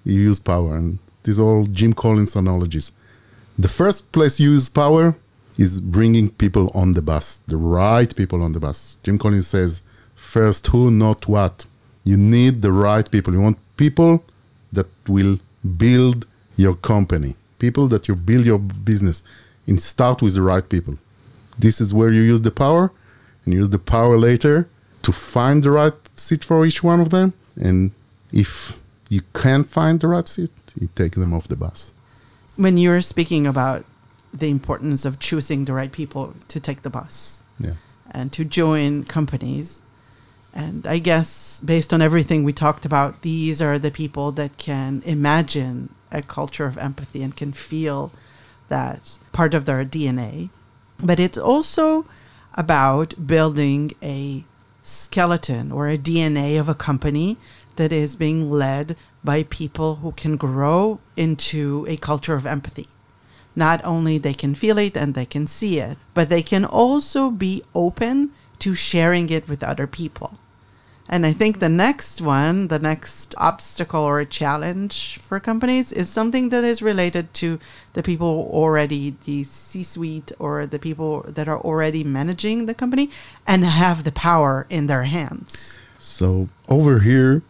[0.05, 0.77] you use power.
[0.77, 2.93] And these are all Jim Collins analogies.
[3.59, 5.17] The first place you use power
[5.59, 8.99] is bringing people on the bus, the right people on the bus.
[9.03, 9.83] Jim Collins says,
[10.15, 11.67] first who, not what.
[12.05, 13.33] You need the right people.
[13.33, 14.25] You want people
[14.73, 15.39] that will
[15.77, 19.23] build your company, people that you build your business,
[19.67, 20.97] and start with the right people.
[21.59, 22.93] This is where you use the power,
[23.45, 24.69] and use the power later
[25.07, 27.33] to find the right seat for each one of them.
[27.55, 27.93] And
[28.33, 28.77] if
[29.09, 31.95] you can't find the right seat, you take them off the bus.
[32.57, 33.85] When you're speaking about
[34.35, 37.75] the importance of choosing the right people to take the bus yeah.
[38.11, 39.81] and to join companies,
[40.53, 45.05] and I guess based on everything we talked about, these are the people that can
[45.07, 48.11] imagine a culture of empathy and can feel
[48.71, 50.51] that part of their DNA.
[50.99, 52.07] But it's also
[52.55, 54.45] about building a
[54.87, 57.37] skeleton or a DNA of a company
[57.77, 62.89] that is being led by people who can grow into a culture of empathy.
[63.55, 67.31] Not only they can feel it and they can see it, but they can also
[67.31, 70.39] be open to sharing it with other people.
[71.09, 76.49] And I think the next one, the next obstacle or challenge for companies is something
[76.49, 77.61] that is related to
[77.93, 83.11] the people already, the C suite or the people that are already managing the company
[83.47, 85.79] and have the power in their hands.
[85.99, 87.43] So over here,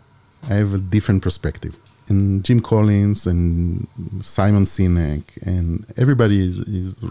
[0.49, 1.77] I have a different perspective.
[2.09, 3.89] And Jim Collins and
[4.21, 7.05] Simon Sinek and everybody is, is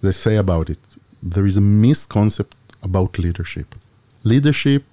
[0.00, 0.78] they say about it.
[1.22, 3.74] There is a misconception about leadership.
[4.24, 4.84] Leadership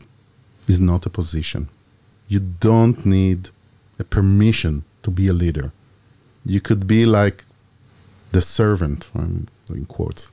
[0.68, 1.70] is not a position.
[2.28, 3.50] You don't need
[4.00, 5.72] a permission to be a leader.
[6.46, 7.46] You could be like
[8.32, 10.32] the servant, I'm in quotes.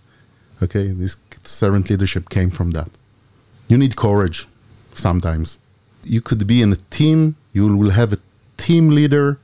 [0.63, 2.91] Okay, this servant leadership came from that.
[3.69, 4.47] You need courage
[4.95, 5.59] sometimes.
[6.05, 8.19] You could be in a team, you will have a
[8.57, 9.39] team leader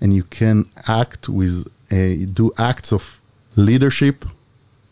[0.00, 3.20] and you can act with a, do acts of
[3.56, 4.24] leadership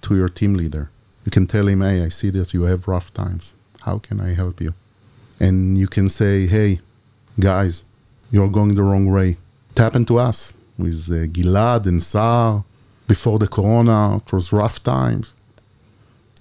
[0.02, 0.90] to your team leader.
[1.24, 3.54] You can tell him, "Hey, I see that you have rough times.
[3.80, 4.74] How can I help you?"
[5.40, 6.80] And you can say, "Hey,
[7.38, 7.84] guys,
[8.30, 9.36] you're going the wrong way.
[9.72, 12.64] It happened to us with uh, Gilad and Sar
[13.08, 14.16] before the Corona.
[14.16, 15.34] It was rough times,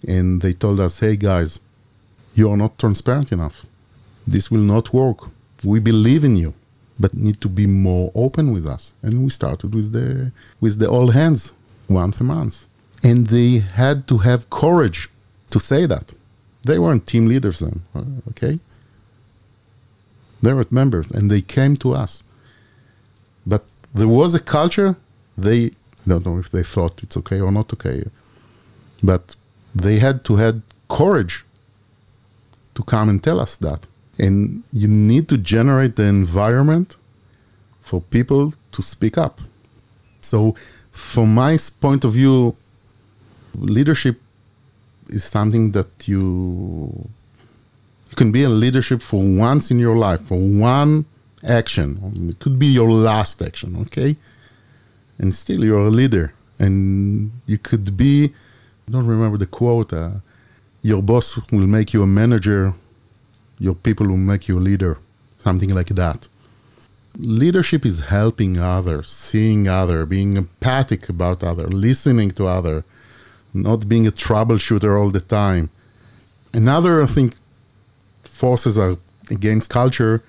[0.07, 1.59] and they told us, "Hey, guys,
[2.33, 3.65] you are not transparent enough.
[4.27, 5.29] This will not work.
[5.63, 6.53] We believe in you."
[6.99, 8.93] but need to be more open with us.
[9.01, 11.53] And we started with the with the all hands
[11.89, 12.67] once a month,
[13.03, 15.09] and they had to have courage
[15.49, 16.13] to say that.
[16.63, 18.59] They weren't team leaders then, uh, okay?
[20.43, 22.23] They were members, and they came to us.
[23.47, 24.97] But there was a culture.
[25.37, 25.71] They
[26.05, 28.03] don't know if they thought it's okay or not okay,
[29.01, 29.35] but
[29.73, 31.45] they had to had courage
[32.75, 33.87] to come and tell us that.
[34.19, 36.97] And you need to generate the environment
[37.79, 39.39] for people to speak up.
[40.21, 40.55] So,
[40.91, 42.55] from my point of view,
[43.55, 44.19] leadership
[45.07, 47.09] is something that you
[48.13, 51.05] you can be a leadership for once in your life, for one
[51.43, 51.87] action.
[52.29, 54.15] It could be your last action, okay?
[55.17, 56.33] And still you're a leader.
[56.59, 58.33] And you could be,
[58.87, 60.11] I don't remember the quote, uh,
[60.81, 62.73] your boss will make you a manager
[63.63, 64.97] your people will make you a leader,
[65.39, 66.27] something like that.
[67.17, 72.83] Leadership is helping others, seeing other, being empathic about other, listening to other,
[73.53, 75.69] not being a troubleshooter all the time.
[76.53, 77.35] Another, I think,
[78.33, 78.97] forces are
[79.29, 80.23] against culture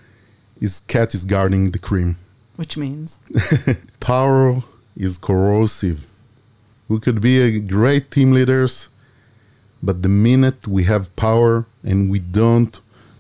[0.61, 2.17] is cat is guarding the cream.
[2.57, 3.19] Which means?
[4.01, 4.63] Power
[4.97, 6.07] is corrosive.
[6.87, 8.91] We could be a great team leaders,
[9.83, 12.79] but the minute we have power and we don't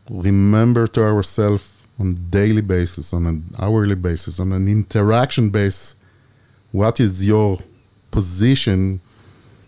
[0.08, 5.96] remember to ourselves on a daily basis, on an hourly basis, on an interaction basis,
[6.72, 7.58] what is your
[8.10, 9.00] position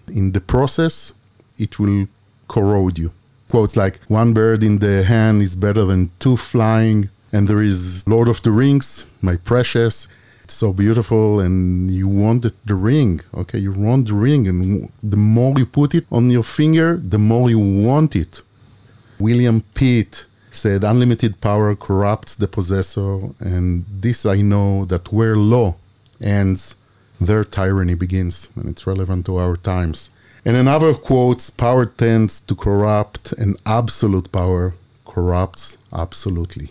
[0.08, 1.14] in the process,
[1.58, 2.06] it will
[2.48, 3.10] corrode you.
[3.48, 8.06] Quotes like, one bird in the hand is better than two flying, and there is
[8.08, 10.08] Lord of the Rings, my precious.
[10.42, 13.58] It's so beautiful, and you want the ring, okay?
[13.58, 17.50] You want the ring, and the more you put it on your finger, the more
[17.50, 18.42] you want it.
[19.18, 25.76] William Pitt said, Unlimited power corrupts the possessor, and this I know that where law
[26.20, 26.76] ends,
[27.20, 30.10] their tyranny begins, and it's relevant to our times.
[30.46, 36.68] And another quotes, power tends to corrupt, and absolute power corrupts absolutely.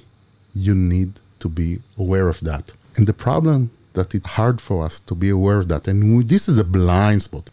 [0.53, 2.71] You need to be aware of that.
[2.95, 6.47] And the problem that it's hard for us to be aware of that, and this
[6.47, 7.49] is a blind spot.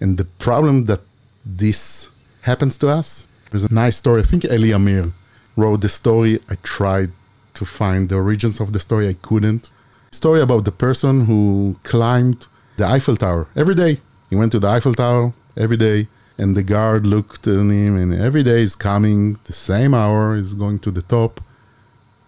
[0.00, 1.02] And the problem that
[1.46, 2.08] this
[2.42, 4.22] happens to us there's a nice story.
[4.22, 5.12] I think Eli Amir
[5.56, 6.40] wrote the story.
[6.50, 7.12] I tried
[7.54, 9.08] to find the origins of the story.
[9.08, 9.70] I couldn't.
[10.12, 12.46] Story about the person who climbed
[12.76, 14.00] the Eiffel Tower every day.
[14.30, 18.14] He went to the Eiffel Tower every day, and the guard looked at him, and
[18.14, 20.36] every day he's coming the same hour.
[20.36, 21.40] He's going to the top,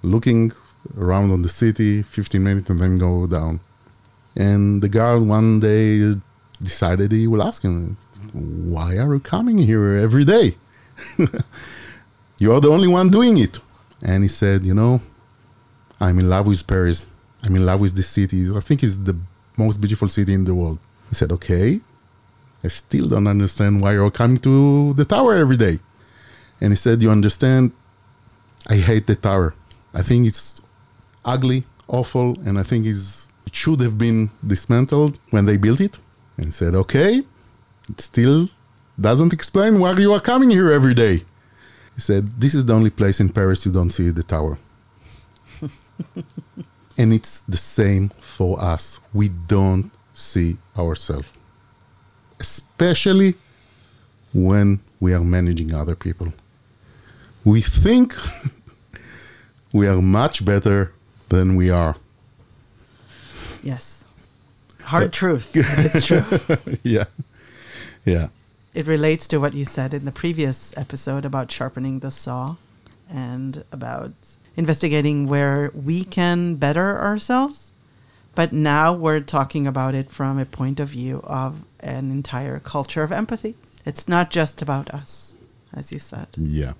[0.02, 0.52] looking
[0.96, 3.60] around on the city, 15 minutes, and then go down.
[4.36, 6.14] And the guard one day
[6.62, 7.96] decided he will ask him,
[8.32, 10.56] "Why are you coming here every day?"
[12.38, 13.58] You're the only one doing it.
[14.02, 15.02] And he said, You know,
[16.00, 17.06] I'm in love with Paris.
[17.42, 18.48] I'm in love with this city.
[18.54, 19.16] I think it's the
[19.56, 20.78] most beautiful city in the world.
[21.10, 21.80] He said, Okay.
[22.62, 25.78] I still don't understand why you're coming to the tower every day.
[26.60, 27.72] And he said, You understand?
[28.68, 29.54] I hate the tower.
[29.94, 30.60] I think it's
[31.24, 32.96] ugly, awful, and I think it
[33.52, 35.98] should have been dismantled when they built it.
[36.36, 37.22] And he said, Okay.
[37.88, 38.48] It still
[39.00, 41.24] doesn't explain why you are coming here every day.
[41.94, 44.58] He said, This is the only place in Paris you don't see the tower.
[46.98, 49.00] and it's the same for us.
[49.12, 51.28] We don't see ourselves,
[52.40, 53.34] especially
[54.32, 56.32] when we are managing other people.
[57.44, 58.14] We think
[59.72, 60.92] we are much better
[61.28, 61.96] than we are.
[63.62, 64.04] Yes.
[64.82, 65.52] Hard truth.
[65.54, 66.24] It's true.
[66.82, 67.04] yeah.
[68.04, 68.28] Yeah
[68.74, 72.56] it relates to what you said in the previous episode about sharpening the saw
[73.10, 74.12] and about
[74.56, 77.72] investigating where we can better ourselves.
[78.34, 83.02] But now we're talking about it from a point of view of an entire culture
[83.02, 83.56] of empathy.
[83.84, 85.36] It's not just about us,
[85.74, 86.28] as you said.
[86.36, 86.74] Yeah.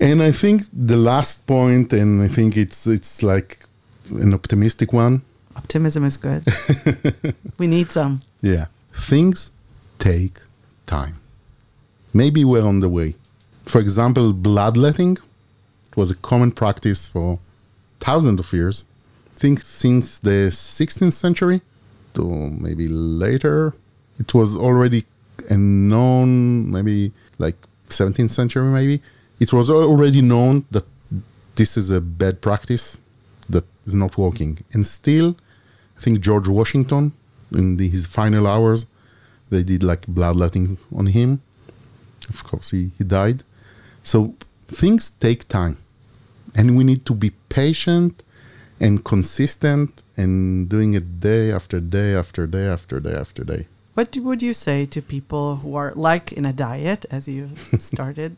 [0.00, 3.60] And I think the last point, and I think it's it's like
[4.10, 5.22] an optimistic one.
[5.56, 6.44] Optimism is good.
[7.58, 8.20] we need some.
[8.42, 8.66] Yeah.
[8.92, 9.50] Things
[9.98, 10.40] take
[10.84, 11.18] time.
[12.12, 13.14] Maybe we're on the way.
[13.64, 15.18] For example, bloodletting
[15.96, 17.38] was a common practice for
[18.00, 18.84] thousands of years.
[19.38, 21.60] Think since the 16th century
[22.14, 23.74] to maybe later,
[24.18, 25.04] it was already
[25.50, 27.56] a known, maybe like
[27.88, 29.02] 17th century, maybe.
[29.38, 30.86] It was already known that
[31.54, 32.98] this is a bad practice
[33.48, 34.64] that is not working.
[34.72, 35.36] And still,
[35.96, 37.12] I think George Washington,
[37.52, 38.86] in the, his final hours,
[39.50, 41.42] they did like bloodletting on him.
[42.28, 43.42] Of course, he, he died.
[44.02, 44.34] So
[44.66, 45.78] things take time.
[46.54, 48.22] And we need to be patient
[48.80, 53.66] and consistent and doing it day after day after day after day after day.
[53.94, 58.36] What would you say to people who are like in a diet, as you started?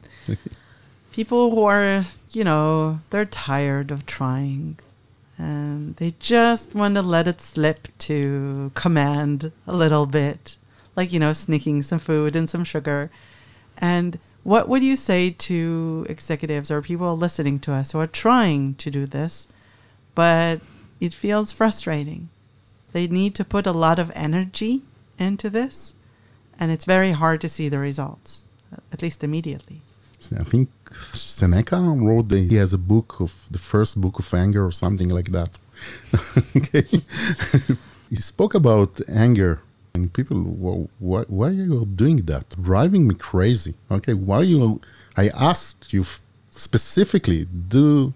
[1.13, 4.79] people who are, you know, they're tired of trying
[5.39, 10.57] and they just want to let it slip to command a little bit,
[10.97, 13.11] like, you know, sneaking some food and some sugar.
[13.79, 18.75] And what would you say to executives or people listening to us who are trying
[18.77, 19.47] to do this,
[20.19, 20.59] but
[20.99, 22.29] it feels frustrating?
[22.91, 24.83] They need to put a lot of energy
[25.17, 25.95] into this,
[26.59, 28.45] and it's very hard to see the results,
[28.93, 29.81] at least immediately.
[30.37, 30.71] I think
[31.13, 35.09] Seneca wrote that he has a book of the first book of anger or something
[35.09, 35.53] like that.
[36.57, 36.83] okay.
[38.11, 39.61] he spoke about anger
[39.95, 42.61] and people, well, why, why are you doing that?
[42.61, 43.75] Driving me crazy.
[43.89, 44.81] Okay, why you?
[45.17, 46.05] I asked you
[46.51, 48.15] specifically do,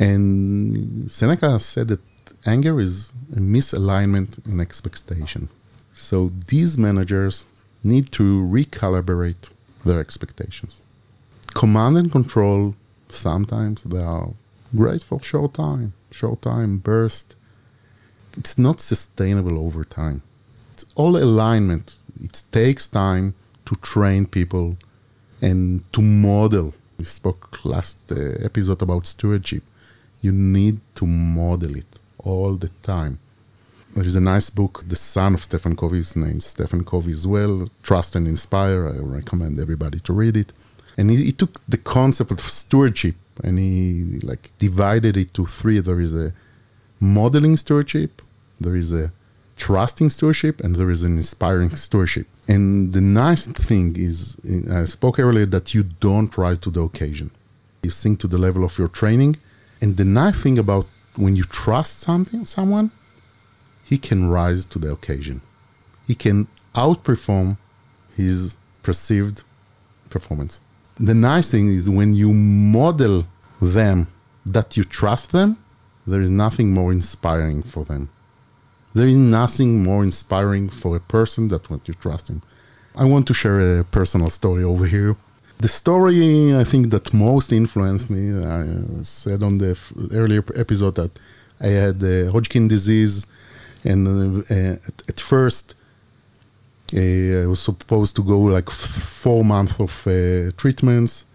[0.00, 2.00] and Seneca said that
[2.46, 5.50] anger is a misalignment in expectation.
[5.92, 7.44] So these managers
[7.84, 8.22] need to
[8.58, 9.50] recalibrate
[9.84, 10.80] their expectations.
[11.52, 12.74] Command and control,
[13.10, 14.30] sometimes they are
[14.74, 17.34] great for short time, short time burst.
[18.38, 20.22] It's not sustainable over time.
[20.72, 21.96] It's all alignment.
[22.22, 23.34] It takes time
[23.66, 24.78] to train people
[25.42, 25.60] and
[25.92, 26.72] to model.
[26.96, 28.14] We spoke last uh,
[28.48, 29.62] episode about stewardship.
[30.20, 33.18] You need to model it all the time.
[33.94, 37.26] There is a nice book, the son of Stephen Covey, his name Stephen Covey as
[37.26, 38.88] well, Trust and Inspire.
[38.88, 40.52] I recommend everybody to read it.
[40.96, 45.80] And he, he took the concept of stewardship and he like divided it to three.
[45.80, 46.32] There is a
[47.00, 48.22] modeling stewardship,
[48.60, 49.10] there is a
[49.56, 52.26] trusting stewardship, and there is an inspiring stewardship.
[52.46, 54.36] And the nice thing is,
[54.70, 57.30] I spoke earlier that you don't rise to the occasion.
[57.82, 59.36] You sink to the level of your training.
[59.80, 62.90] And the nice thing about when you trust something, someone,
[63.82, 65.40] he can rise to the occasion.
[66.06, 67.58] He can outperform
[68.16, 69.42] his perceived
[70.10, 70.60] performance.
[70.98, 73.26] The nice thing is when you model
[73.60, 74.08] them
[74.44, 75.58] that you trust them,
[76.06, 78.10] there is nothing more inspiring for them.
[78.94, 82.42] There is nothing more inspiring for a person that when you trust him.
[82.96, 85.16] I want to share a personal story over here.
[85.60, 88.64] The story I think that most influenced me, I
[89.02, 89.76] said on the
[90.10, 91.10] earlier episode that
[91.60, 93.26] I had uh, Hodgkin disease
[93.84, 95.74] and uh, at, at, first
[96.96, 101.26] uh, I was supposed to go like four months of uh, treatments,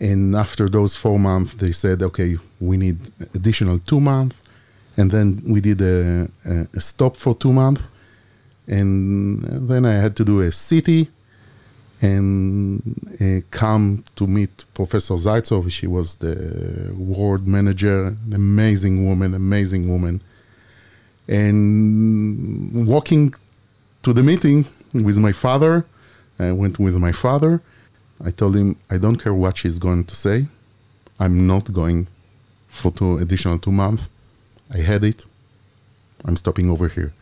[0.00, 2.98] and after those four months, they said, okay, we need
[3.36, 4.34] additional two months,
[4.96, 7.82] and then we did a, a, a stop for two months,
[8.66, 11.08] and then I had to do a CT
[12.00, 12.82] and
[13.20, 15.70] uh, come to meet Professor Zaitsov.
[15.70, 20.22] She was the ward manager, an amazing woman, amazing woman
[21.28, 23.34] and walking
[24.02, 25.84] to the meeting with my father,
[26.38, 27.60] I went with my father.
[28.24, 30.46] I told him, I don't care what she's going to say.
[31.20, 32.08] I'm not going
[32.68, 34.06] for two additional two months.
[34.72, 35.24] I had it.
[36.24, 37.12] I'm stopping over here.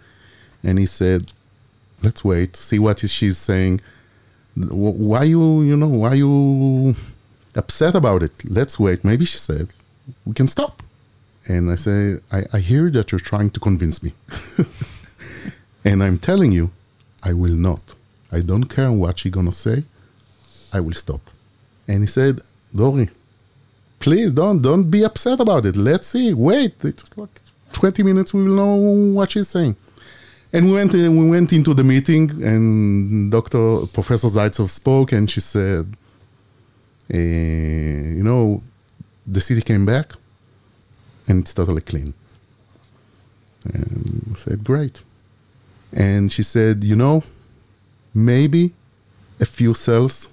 [0.62, 1.32] And he said,
[2.02, 3.80] let's wait, see what she's saying.
[4.56, 6.94] Why you, you know, why you
[7.54, 8.32] upset about it?
[8.44, 9.04] Let's wait.
[9.04, 9.72] Maybe she said,
[10.24, 10.82] we can stop.
[11.46, 14.12] And I say, I, I hear that you're trying to convince me.
[15.84, 16.70] and I'm telling you,
[17.22, 17.94] I will not.
[18.32, 19.84] I don't care what she's gonna say.
[20.72, 21.20] I will stop.
[21.86, 22.40] And he said,
[22.74, 23.08] Dori
[24.06, 25.76] please don't don't be upset about it.
[25.76, 26.32] Let's see.
[26.32, 27.40] Wait, it's like
[27.72, 28.32] 20 minutes.
[28.32, 28.74] We will know
[29.16, 29.76] what she's saying.
[30.56, 35.40] And we went we went into the meeting, and Doctor Professor Zaitsov spoke, and she
[35.40, 35.86] said,
[37.10, 38.62] eh, "You know,
[39.26, 40.12] the CT came back
[41.26, 42.14] and it's totally clean.
[43.64, 45.02] And I said, Great.
[45.92, 47.24] And she said, You know,
[48.14, 48.72] maybe
[49.40, 50.28] a few cells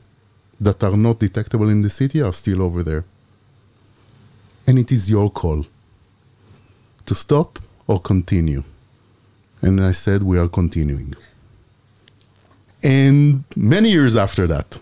[0.59, 3.03] that are not detectable in the CT are still over there.
[4.67, 5.65] And it is your call
[7.05, 8.63] to stop or continue.
[9.63, 11.15] And I said, We are continuing.
[12.83, 14.77] And many years after that,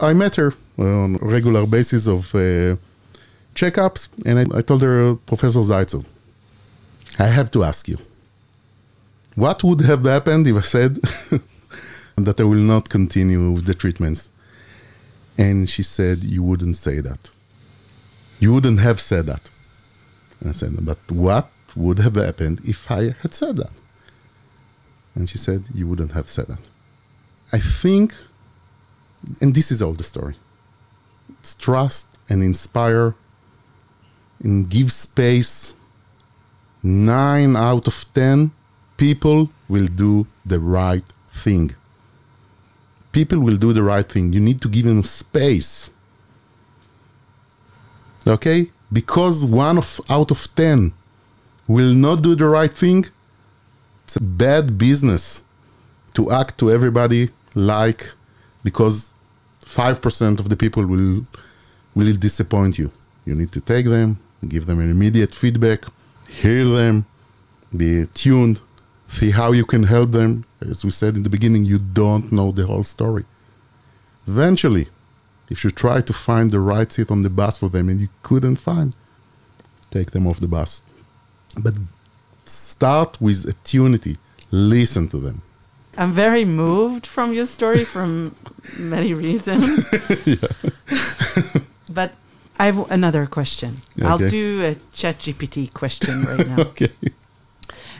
[0.00, 2.76] I met her on a regular basis of uh,
[3.54, 6.04] checkups, and I, I told her Professor Zaitsov,
[7.18, 7.98] I have to ask you,
[9.34, 10.94] what would have happened if I said
[12.16, 14.30] that I will not continue with the treatments?
[15.36, 17.30] And she said, You wouldn't say that.
[18.38, 19.50] You wouldn't have said that.
[20.40, 23.72] And I said, But what would have happened if I had said that?
[25.14, 26.68] And she said, You wouldn't have said that.
[27.52, 28.14] I think,
[29.40, 30.36] and this is all the story
[31.40, 33.14] it's trust and inspire
[34.42, 35.74] and give space.
[36.82, 38.52] Nine out of ten
[38.96, 41.74] people will do the right thing.
[43.12, 44.32] People will do the right thing.
[44.32, 45.90] You need to give them space.
[48.26, 48.70] Okay?
[48.92, 50.92] Because one of out of ten
[51.66, 53.06] will not do the right thing,
[54.04, 55.42] it's a bad business
[56.14, 58.12] to act to everybody like
[58.62, 59.10] because
[59.64, 61.26] 5% of the people will
[61.94, 62.90] will disappoint you.
[63.24, 65.84] You need to take them, give them an immediate feedback,
[66.28, 67.06] hear them,
[67.74, 68.60] be tuned,
[69.08, 70.44] see how you can help them.
[70.60, 73.24] As we said in the beginning, you don't know the whole story.
[74.26, 74.88] Eventually,
[75.50, 78.08] if you try to find the right seat on the bus for them and you
[78.22, 78.96] couldn't find,
[79.90, 80.82] take them off the bus.
[81.56, 81.74] But
[82.44, 84.18] start with attunity,
[84.50, 85.42] listen to them.
[85.96, 88.34] I'm very moved from your story from
[88.78, 89.88] many reasons.
[91.88, 92.14] but
[92.58, 93.82] I have another question.
[93.98, 94.06] Okay.
[94.08, 96.60] I'll do a ChatGPT question right now.
[96.62, 96.90] okay.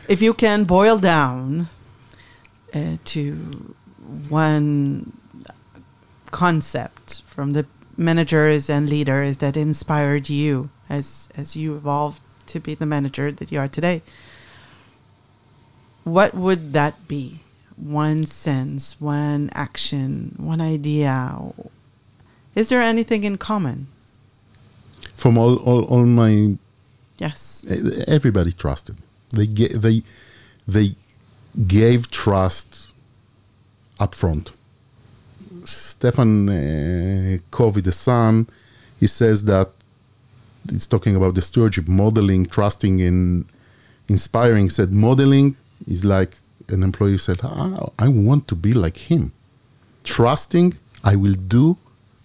[0.07, 1.67] If you can boil down
[2.73, 3.75] uh, to
[4.29, 5.13] one
[6.31, 7.65] concept from the
[7.97, 13.51] managers and leaders that inspired you as as you evolved to be the manager that
[13.51, 14.01] you are today,
[16.03, 17.39] what would that be?
[17.75, 21.37] one sense, one action, one idea?
[22.53, 23.87] Is there anything in common?
[25.15, 26.57] From all, all, all my
[27.17, 27.65] yes,
[28.07, 28.97] everybody trusted.
[29.29, 30.03] They ga- they
[30.67, 30.95] they
[31.67, 32.93] gave trust
[33.99, 34.51] up front.
[35.63, 38.47] Stefan uh, Covey, the son,
[38.99, 39.71] he says that
[40.69, 43.45] he's talking about the stewardship, modeling, trusting, and
[44.07, 44.69] inspiring.
[44.69, 45.55] Said modeling
[45.87, 46.37] is like
[46.69, 49.31] an employee said, oh, I want to be like him.
[50.03, 51.77] Trusting, I will do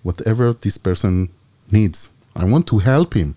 [0.03, 1.29] whatever this person
[1.71, 2.11] needs.
[2.35, 3.37] I want to help him.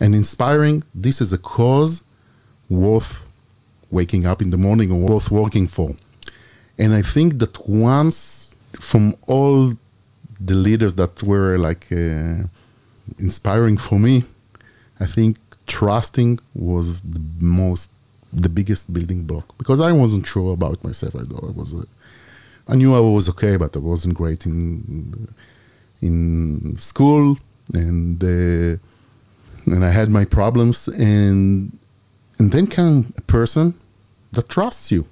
[0.00, 2.02] And inspiring, this is a cause
[2.68, 3.26] worth
[3.90, 5.94] waking up in the morning or worth working for.
[6.78, 9.72] And I think that once from all
[10.38, 12.44] the leaders that were like uh,
[13.18, 14.24] inspiring for me,
[15.00, 17.90] I think trusting was the most
[18.32, 21.14] the biggest building block because I wasn't sure about myself.
[21.16, 21.86] I, I was, a,
[22.68, 25.28] I knew I was okay, but I wasn't great in
[26.02, 27.38] in school,
[27.72, 28.78] and uh,
[29.72, 31.76] and I had my problems, and
[32.38, 33.74] and then came a person
[34.32, 35.06] that trusts you.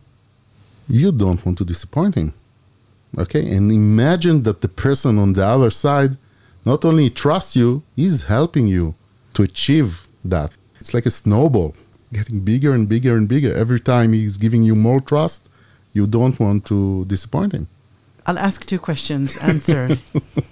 [0.89, 2.35] You don't want to disappoint him,
[3.17, 3.45] okay?
[3.57, 6.19] And imagine that the person on the other side
[6.65, 8.95] not only trusts you, he's helping you
[9.35, 10.53] to achieve that.
[10.81, 11.75] It's like a snowball
[12.13, 13.53] getting bigger and bigger and bigger.
[13.55, 15.49] Every time he's giving you more trust,
[15.93, 17.67] you don't want to disappoint him.
[18.27, 19.37] I'll ask two questions.
[19.39, 19.99] Answer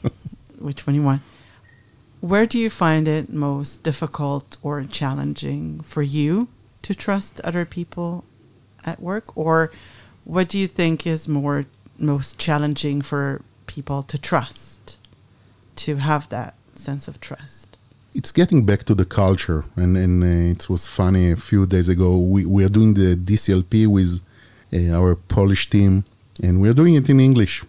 [0.58, 1.22] which one you want.
[2.20, 6.48] Where do you find it most difficult or challenging for you
[6.82, 8.24] to trust other people
[8.84, 9.72] at work, or
[10.24, 11.66] what do you think is more
[11.98, 14.71] most challenging for people to trust,
[15.76, 17.72] to have that sense of trust?
[18.14, 21.30] it's getting back to the culture, and and uh, it was funny.
[21.30, 24.20] A few days ago, we we are doing the DCLP with
[24.72, 26.04] uh, our Polish team,
[26.42, 27.64] and we are doing it in English.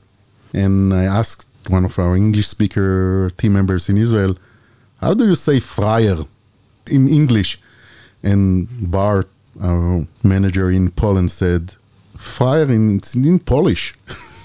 [0.54, 4.36] And I asked one of our English speaker team members in Israel,
[5.02, 6.28] "How do you say Freier
[6.88, 7.60] in English?"
[8.22, 9.30] And Bart,
[9.62, 11.76] our manager in Poland, said,
[12.18, 13.94] "Freier in in Polish."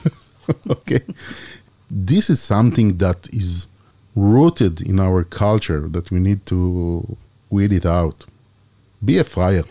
[0.75, 1.03] okay,
[1.91, 3.67] this is something that is
[4.15, 7.17] rooted in our culture that we need to
[7.51, 8.27] weed it out.
[9.05, 9.67] Be a freier.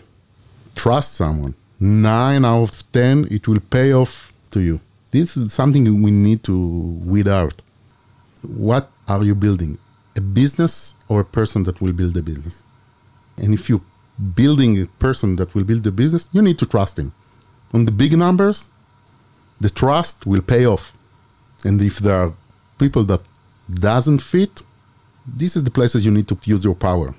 [0.74, 1.54] Trust someone.
[1.80, 4.80] Nine out of ten, it will pay off to you.
[5.10, 6.56] This is something we need to
[7.04, 7.62] weed out.
[8.42, 9.78] What are you building?
[10.16, 12.64] A business or a person that will build a business?
[13.36, 13.80] And if you're
[14.34, 17.12] building a person that will build a business, you need to trust him.
[17.72, 18.68] On the big numbers,
[19.60, 20.97] the trust will pay off.
[21.64, 22.32] And if there are
[22.78, 23.22] people that
[23.72, 24.62] doesn't fit,
[25.26, 27.14] this is the places you need to use your power.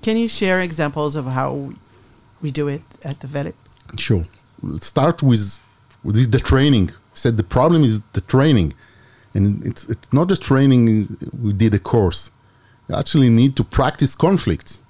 [0.00, 1.72] Can you share examples of how
[2.40, 3.54] we do it at Develeap?
[3.98, 4.24] Sure.
[4.62, 5.60] We'll start with,
[6.02, 6.90] with the training.
[7.14, 8.74] Said the problem is the training.
[9.34, 12.30] And it's, it's not the training we did a course.
[12.88, 14.80] You actually need to practice conflicts.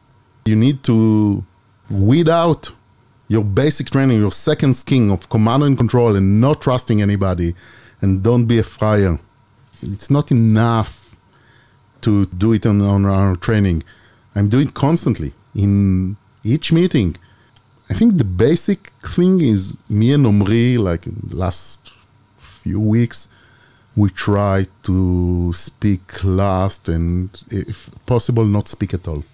[0.45, 1.45] You need to
[1.91, 2.73] without
[3.29, 7.55] your basic training, your second skin of command and control and not trusting anybody
[8.03, 9.19] and don't be a freier.
[9.81, 11.17] It's not enough
[12.03, 13.85] to do it on, on our training.
[14.35, 17.17] I'm doing it constantly in each meeting.
[17.89, 21.93] I think the basic thing is me and Omri, like in the last
[22.39, 23.29] few weeks,
[23.95, 29.25] we try to speak last and, if possible, not speak at all.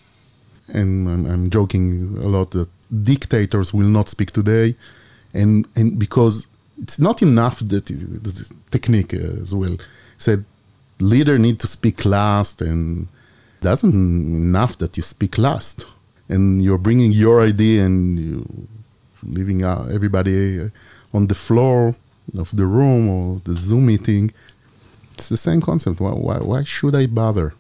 [0.69, 2.69] And I'm, I'm joking a lot that
[3.03, 4.75] dictators will not speak today,
[5.33, 6.47] and and because
[6.83, 9.77] it's not enough that it's technique uh, as well.
[10.17, 10.45] Said
[11.01, 13.09] leader need to speak last, and
[13.61, 15.85] doesn't enough that you speak last,
[16.29, 18.69] and you're bringing your idea and you
[19.23, 20.69] leaving out everybody uh,
[21.13, 21.97] on the floor
[22.37, 24.33] of the room or the Zoom meeting.
[25.15, 26.01] It's the same concept.
[26.01, 27.55] Why, why, why should I bother?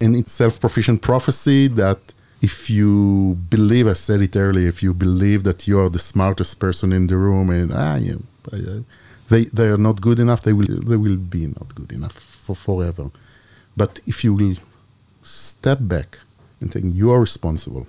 [0.00, 1.98] And it's self-proficient prophecy that
[2.42, 6.58] if you believe, I said it earlier, if you believe that you are the smartest
[6.58, 8.14] person in the room and ah, yeah,
[9.28, 12.14] they they are not good enough, they will they will be not good enough
[12.44, 13.10] for forever.
[13.76, 14.56] But if you will
[15.22, 16.18] step back
[16.60, 17.86] and think you are responsible,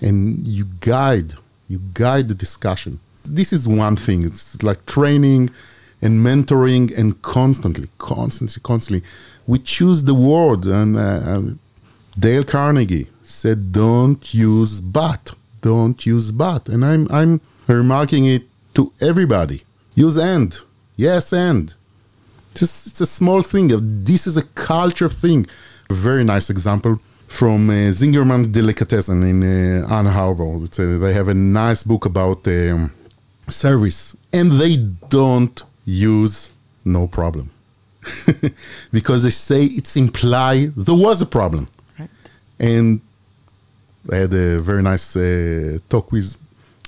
[0.00, 1.34] and you guide
[1.68, 3.00] you guide the discussion.
[3.24, 4.22] This is one thing.
[4.24, 5.50] It's like training
[6.02, 9.08] and mentoring and constantly, constantly, constantly.
[9.46, 10.96] We choose the word and.
[10.96, 11.40] Uh,
[12.18, 18.42] Dale Carnegie said, "Don't use but, don't use but," and I'm I'm remarking it
[18.74, 19.62] to everybody.
[19.94, 20.56] Use and,
[20.96, 21.74] yes and.
[22.54, 23.68] Just it's a small thing.
[24.04, 25.46] This is a culture thing.
[25.90, 30.56] A very nice example from uh, Zingerman's Delicatessen in uh, Ann Arbor.
[30.56, 32.92] A, they have a nice book about um,
[33.48, 34.76] service, and they
[35.08, 36.50] don't use
[36.84, 37.50] no problem
[38.92, 41.66] because they say it's imply there was a problem.
[42.64, 43.02] And
[44.10, 46.28] I had a very nice uh, talk with,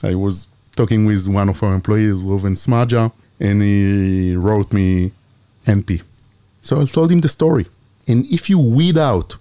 [0.02, 5.12] I was talking with one of our employees, Reuven Smadja, and he wrote me
[5.66, 6.02] NP.
[6.62, 7.66] So I told him the story.
[8.08, 9.36] And if you weed out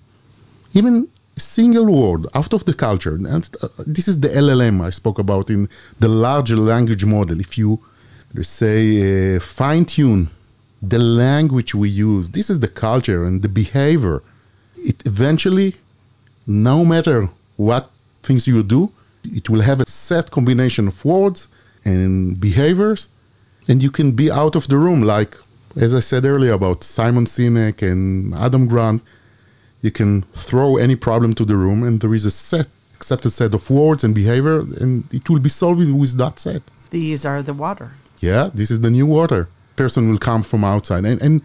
[0.74, 1.08] even
[1.38, 5.20] a single word out of the culture, and uh, this is the LLM I spoke
[5.20, 5.70] about in
[6.02, 7.40] the larger language model.
[7.40, 7.80] If you
[8.42, 8.82] say
[9.36, 10.28] uh, fine tune
[10.82, 14.22] the language we use, this is the culture and the behavior,
[14.76, 15.76] it eventually
[16.48, 17.90] no matter what
[18.24, 18.92] things you do,
[19.24, 21.48] it will have a set combination of words
[21.84, 23.10] and behaviors,
[23.68, 25.02] and you can be out of the room.
[25.02, 25.36] Like,
[25.76, 29.02] as I said earlier about Simon Sinek and Adam Grant,
[29.82, 33.54] you can throw any problem to the room, and there is a set, accepted set
[33.54, 36.62] of words and behavior, and it will be solved with that set.
[36.90, 37.92] These are the water.
[38.20, 39.48] Yeah, this is the new water.
[39.76, 41.42] Person will come from outside, and and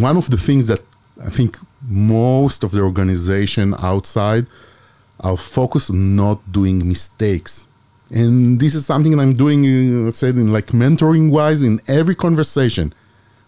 [0.00, 0.80] one of the things that
[1.22, 1.56] I think
[1.88, 4.46] most of the organization outside
[5.20, 7.66] are focused on not doing mistakes.
[8.10, 12.92] And this is something I'm doing, let's say, in like mentoring wise in every conversation.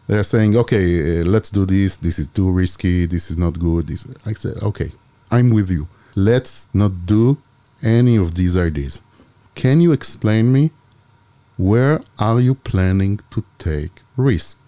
[0.07, 1.97] They're saying, okay, uh, let's do this.
[1.97, 3.07] This is too risky.
[3.07, 3.89] This is not good.
[3.89, 4.93] This, I said, okay,
[5.30, 5.89] I'm with you.
[6.14, 7.39] Let's not do
[7.82, 9.03] any of these ideas.
[9.55, 10.70] Can you explain me
[11.57, 14.61] where are you planning to take risk?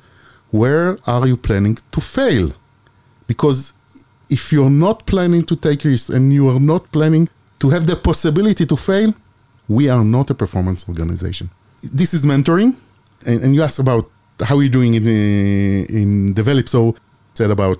[0.50, 2.52] Where are you planning to fail?
[3.28, 3.72] Because
[4.28, 7.28] if you're not planning to take risks and you are not planning
[7.60, 9.14] to have the possibility to fail,
[9.68, 11.50] we are not a performance organization.
[11.82, 12.74] This is mentoring.
[13.24, 14.10] And, and you asked about
[14.42, 16.68] how you're doing it uh, in, in Develeap.
[16.68, 16.96] So
[17.34, 17.78] said about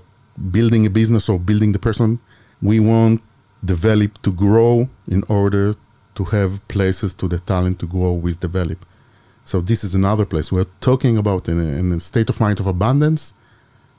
[0.51, 2.21] building a business or building the person.
[2.63, 3.23] We want
[3.65, 5.75] Develeap to grow in order
[6.15, 8.83] to have places to the talent to grow with Develeap.
[9.45, 12.61] So this is another place we're talking about in a, in a state of mind
[12.61, 13.33] of abundance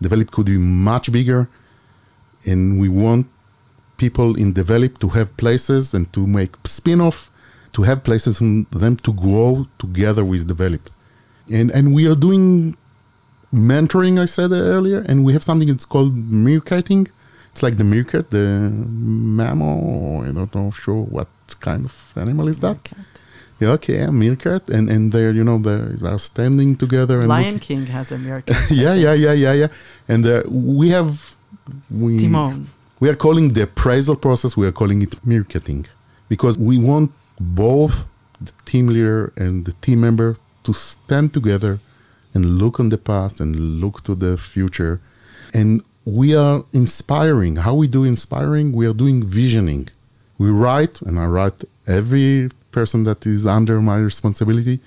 [0.02, 1.50] Develeap could be much bigger,
[2.46, 3.28] and we want
[3.98, 7.30] people in Develeap to have places and to make spin-off,
[7.74, 10.88] to have places and them to grow together with Develeap.
[11.52, 12.78] And and we are doing
[13.54, 17.10] mentoring, I said earlier, and we have something that's called meerkatting.
[17.52, 21.28] It's like the meerkat, the mammal, I don't know sure what
[21.60, 22.76] kind of animal is that.
[22.76, 23.19] Meerkat.
[23.60, 27.20] Yeah, okay, yeah, meerkat, and and they're you know they're, they're standing together.
[27.20, 28.56] And Lion King has a meerkat.
[28.72, 29.68] yeah, yeah, yeah, yeah, yeah,
[30.08, 31.36] and uh, we have
[31.92, 32.68] we Timon.
[33.02, 34.56] We are calling the appraisal process.
[34.56, 35.88] We are calling it meerkatting
[36.30, 38.06] because we want both
[38.40, 41.80] the team leader and the team member to stand together
[42.34, 45.02] and look on the past and look to the future,
[45.54, 47.58] and we are inspiring.
[47.58, 48.72] How we do inspiring?
[48.72, 49.90] We are doing visioning.
[50.38, 54.80] We write, and I write every person that is under my responsibility,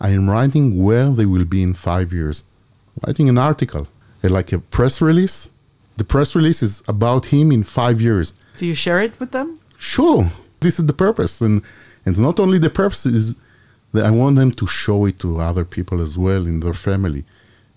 [0.00, 2.44] I am writing where they will be in five years.
[3.06, 3.88] Writing an article,
[4.24, 5.50] uh, like a press release.
[5.96, 8.34] The press release is about him in five years.
[8.56, 9.60] Do you share it with them?
[9.76, 10.30] Sure.
[10.60, 11.40] This is the purpose.
[11.40, 11.62] And,
[12.04, 13.34] and not only the purpose is
[13.92, 17.24] that I want them to show it to other people as well in their family.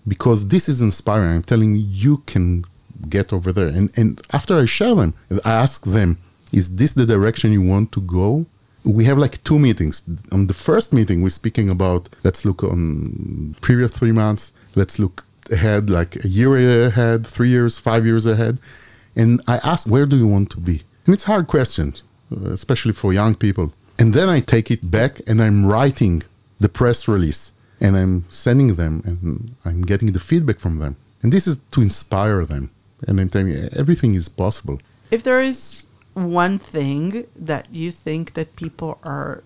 [0.06, 1.36] Because this is inspiring.
[1.36, 2.64] I'm telling you, you can
[3.08, 3.68] get over there.
[3.68, 6.18] And, and after I share them, I ask them,
[6.52, 8.46] is this the direction you want to go?
[8.84, 10.02] We have like two meetings.
[10.32, 15.24] On the first meeting, we're speaking about let's look on previous three months, let's look
[15.50, 18.58] ahead, like a year ahead, three years, five years ahead.
[19.14, 20.82] And I ask, where do you want to be?
[21.06, 22.02] And it's hard questions,
[22.32, 23.72] uh, especially for young people.
[23.98, 26.22] And then I take it back and I'm writing
[26.58, 30.96] the press release and I'm sending them and I'm getting the feedback from them.
[31.22, 32.70] And this is to inspire them.
[33.06, 34.80] And I'm telling you, everything is possible.
[35.10, 39.42] If there is one thing that you think that people are,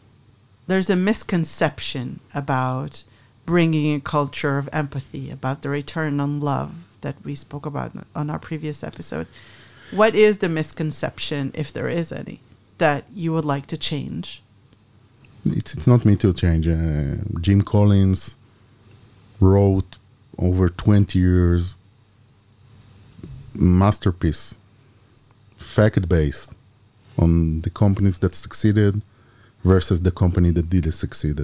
[0.66, 3.04] there's a misconception about
[3.44, 8.28] bringing a culture of empathy, about the return on love that we spoke about on
[8.30, 9.26] our previous episode.
[9.92, 12.40] What is the misconception, if there is any,
[12.78, 14.42] that you would like to change?
[15.44, 16.66] It's, it's not me to change.
[16.66, 18.36] Uh, Jim Collins
[19.40, 19.98] wrote
[20.38, 21.76] over 20 years
[23.54, 24.58] masterpiece,
[25.78, 26.48] fact based
[27.24, 28.94] on the companies that succeeded
[29.72, 31.38] versus the company that didn't succeed.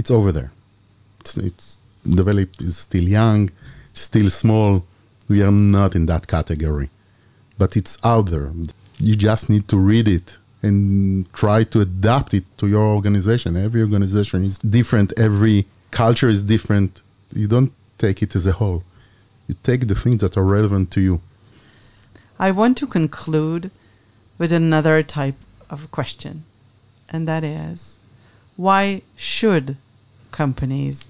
[0.00, 0.50] It's over there.
[1.20, 1.66] It's, it's
[2.16, 3.50] the valley is still young,
[4.06, 4.84] still small.
[5.28, 6.88] We are not in that category,
[7.60, 8.50] but it's out there.
[9.08, 10.28] You just need to read it
[10.66, 10.80] and
[11.42, 13.50] try to adapt it to your organization.
[13.56, 15.08] Every organization is different.
[15.28, 15.58] Every
[15.90, 17.02] culture is different.
[17.42, 18.82] You don't take it as a whole.
[19.48, 21.20] You take the things that are relevant to you.
[22.38, 23.70] I want to conclude
[24.38, 25.36] with another type
[25.70, 26.44] of question,
[27.08, 27.98] and that is
[28.56, 29.76] why should
[30.30, 31.08] companies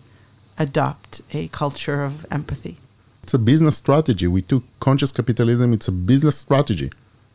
[0.58, 2.76] adopt a culture of empathy?
[3.22, 4.26] It's a business strategy.
[4.26, 6.90] We took conscious capitalism, it's a business strategy.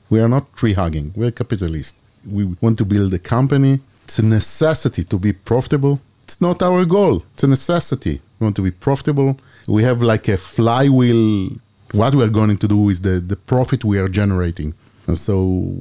[0.09, 1.97] We are not tree hugging, we're capitalists.
[2.29, 3.79] We want to build a company.
[4.03, 5.99] It's a necessity to be profitable.
[6.23, 8.21] It's not our goal, it's a necessity.
[8.39, 9.39] We want to be profitable.
[9.67, 11.57] We have like a flywheel.
[11.91, 14.73] What we are going to do is the, the profit we are generating.
[15.07, 15.73] And so,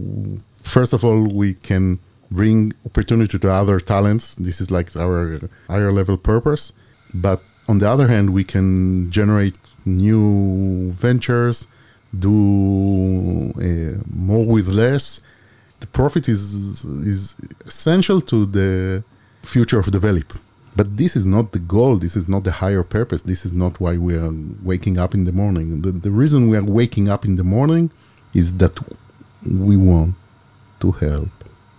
[0.62, 1.98] first of all, we can
[2.30, 4.34] bring opportunity to other talents.
[4.36, 6.72] This is like our higher level purpose.
[7.12, 11.66] But on the other hand, we can generate new ventures,
[12.16, 15.20] do uh, more with less.
[15.80, 17.36] The profit is is
[17.66, 19.04] essential to the
[19.42, 20.30] future of Develeap.
[20.76, 21.96] But this is not the goal.
[21.96, 23.22] This is not the higher purpose.
[23.22, 24.30] This is not why we are
[24.62, 25.80] waking up in the morning.
[25.80, 27.90] The, the reason we are waking up in the morning
[28.34, 28.78] is that
[29.44, 30.14] we want
[30.80, 31.30] to help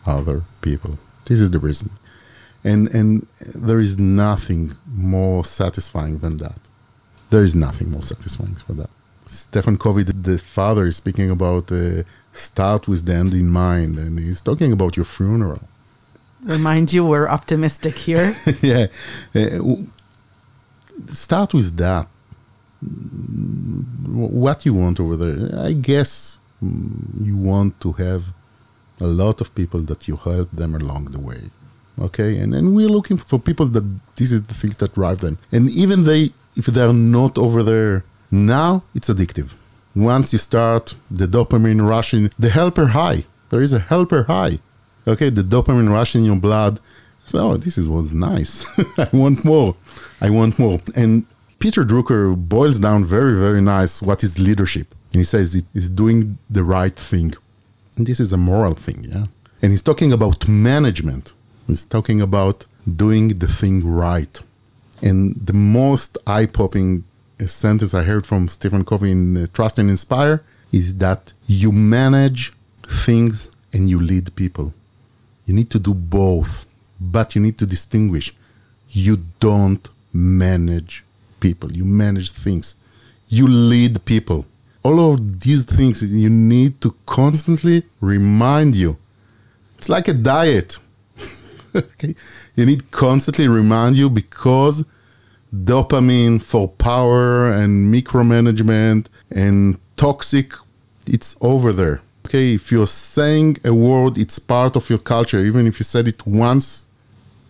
[0.06, 0.98] other people.
[1.26, 1.92] This is the reason.
[2.64, 6.60] And, and there is nothing more satisfying than that.
[7.30, 8.90] There is nothing more satisfying for that.
[9.28, 14.18] Stephen Covey, the father, is speaking about uh, start with the end in mind, and
[14.18, 15.62] he's talking about your funeral
[16.44, 18.36] Remind you, we're optimistic here.
[18.62, 18.88] yeah.
[19.34, 19.76] Uh,
[21.12, 22.08] start with that.
[24.06, 25.60] What you want over there?
[25.60, 28.26] I guess mm, you want to have
[29.00, 31.42] a lot of people that you help them along the way.
[32.00, 33.84] Okay, and and we're looking for people that
[34.16, 35.40] this is the things that drive them.
[35.52, 39.54] And even they, if they're not over there now, it's addictive.
[39.96, 43.26] Once you start the dopamine rushing, the helper high.
[43.50, 44.60] There is a helper high
[45.08, 46.80] okay, the dopamine rush in your blood.
[47.26, 48.66] So oh, this is was nice.
[48.98, 49.76] I want more.
[50.22, 50.80] I want more.
[50.96, 51.26] And
[51.60, 54.94] Peter Drucker boils down very, very nice what is leadership.
[55.14, 57.34] And he says it is doing the right thing.
[57.96, 59.26] And this is a moral thing, yeah.
[59.62, 61.34] And he's talking about management.
[61.66, 64.40] He's talking about doing the thing right.
[65.02, 67.04] And the most eye-popping
[67.46, 72.54] sentence I heard from Stephen Covey in uh, Trust and Inspire is that you manage
[72.88, 74.74] things and you lead people.
[75.48, 76.68] You need to do both,
[77.00, 78.36] but you need to distinguish.
[78.90, 81.06] You don't manage
[81.40, 82.76] people, you manage things.
[83.30, 84.46] You lead people.
[84.84, 88.98] All of these things you need to constantly remind you.
[89.78, 90.80] It's like a diet.
[91.76, 92.14] okay?
[92.56, 94.84] You need constantly remind you because
[95.56, 100.54] dopamine for power and micromanagement and toxic,
[101.06, 105.40] it's over there okay, if you're saying a word, it's part of your culture.
[105.40, 106.86] Even if you said it once,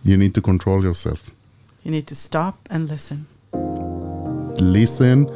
[0.03, 1.31] you need to control yourself.
[1.83, 3.25] You need to stop and listen.
[4.77, 5.27] Listen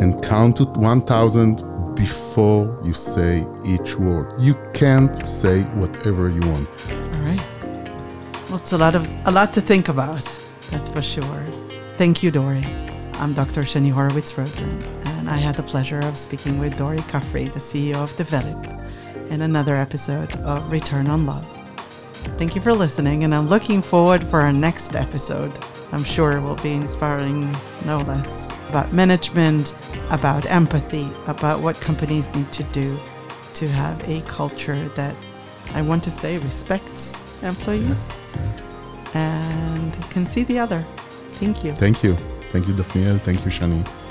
[0.00, 4.32] and count to 1,000 before you say each word.
[4.38, 6.68] You can't say whatever you want.
[6.90, 7.44] All right.
[8.48, 10.24] Well, it's a lot of a lot to think about.
[10.70, 11.44] That's for sure.
[11.96, 12.64] Thank you, Dori.
[13.14, 13.62] I'm Dr.
[13.62, 17.94] Shani Horowitz Rosen, and I had the pleasure of speaking with Dori Kafri, the CEO
[17.94, 21.46] of Develeap, in another episode of Return on Love.
[22.36, 25.50] Thank you for listening, and I'm looking forward for our next episode.
[25.92, 27.50] I'm sure it will be inspiring
[27.86, 29.74] no less about management,
[30.10, 33.00] about empathy, about what companies need to do
[33.54, 35.16] to have a culture that
[35.72, 38.12] I want to say respects employees
[39.14, 40.84] and can see the other.
[41.40, 41.72] Thank you.
[41.72, 42.14] Thank you.
[42.50, 43.18] Thank you, Daphniel.
[43.20, 44.03] Thank you, Shani.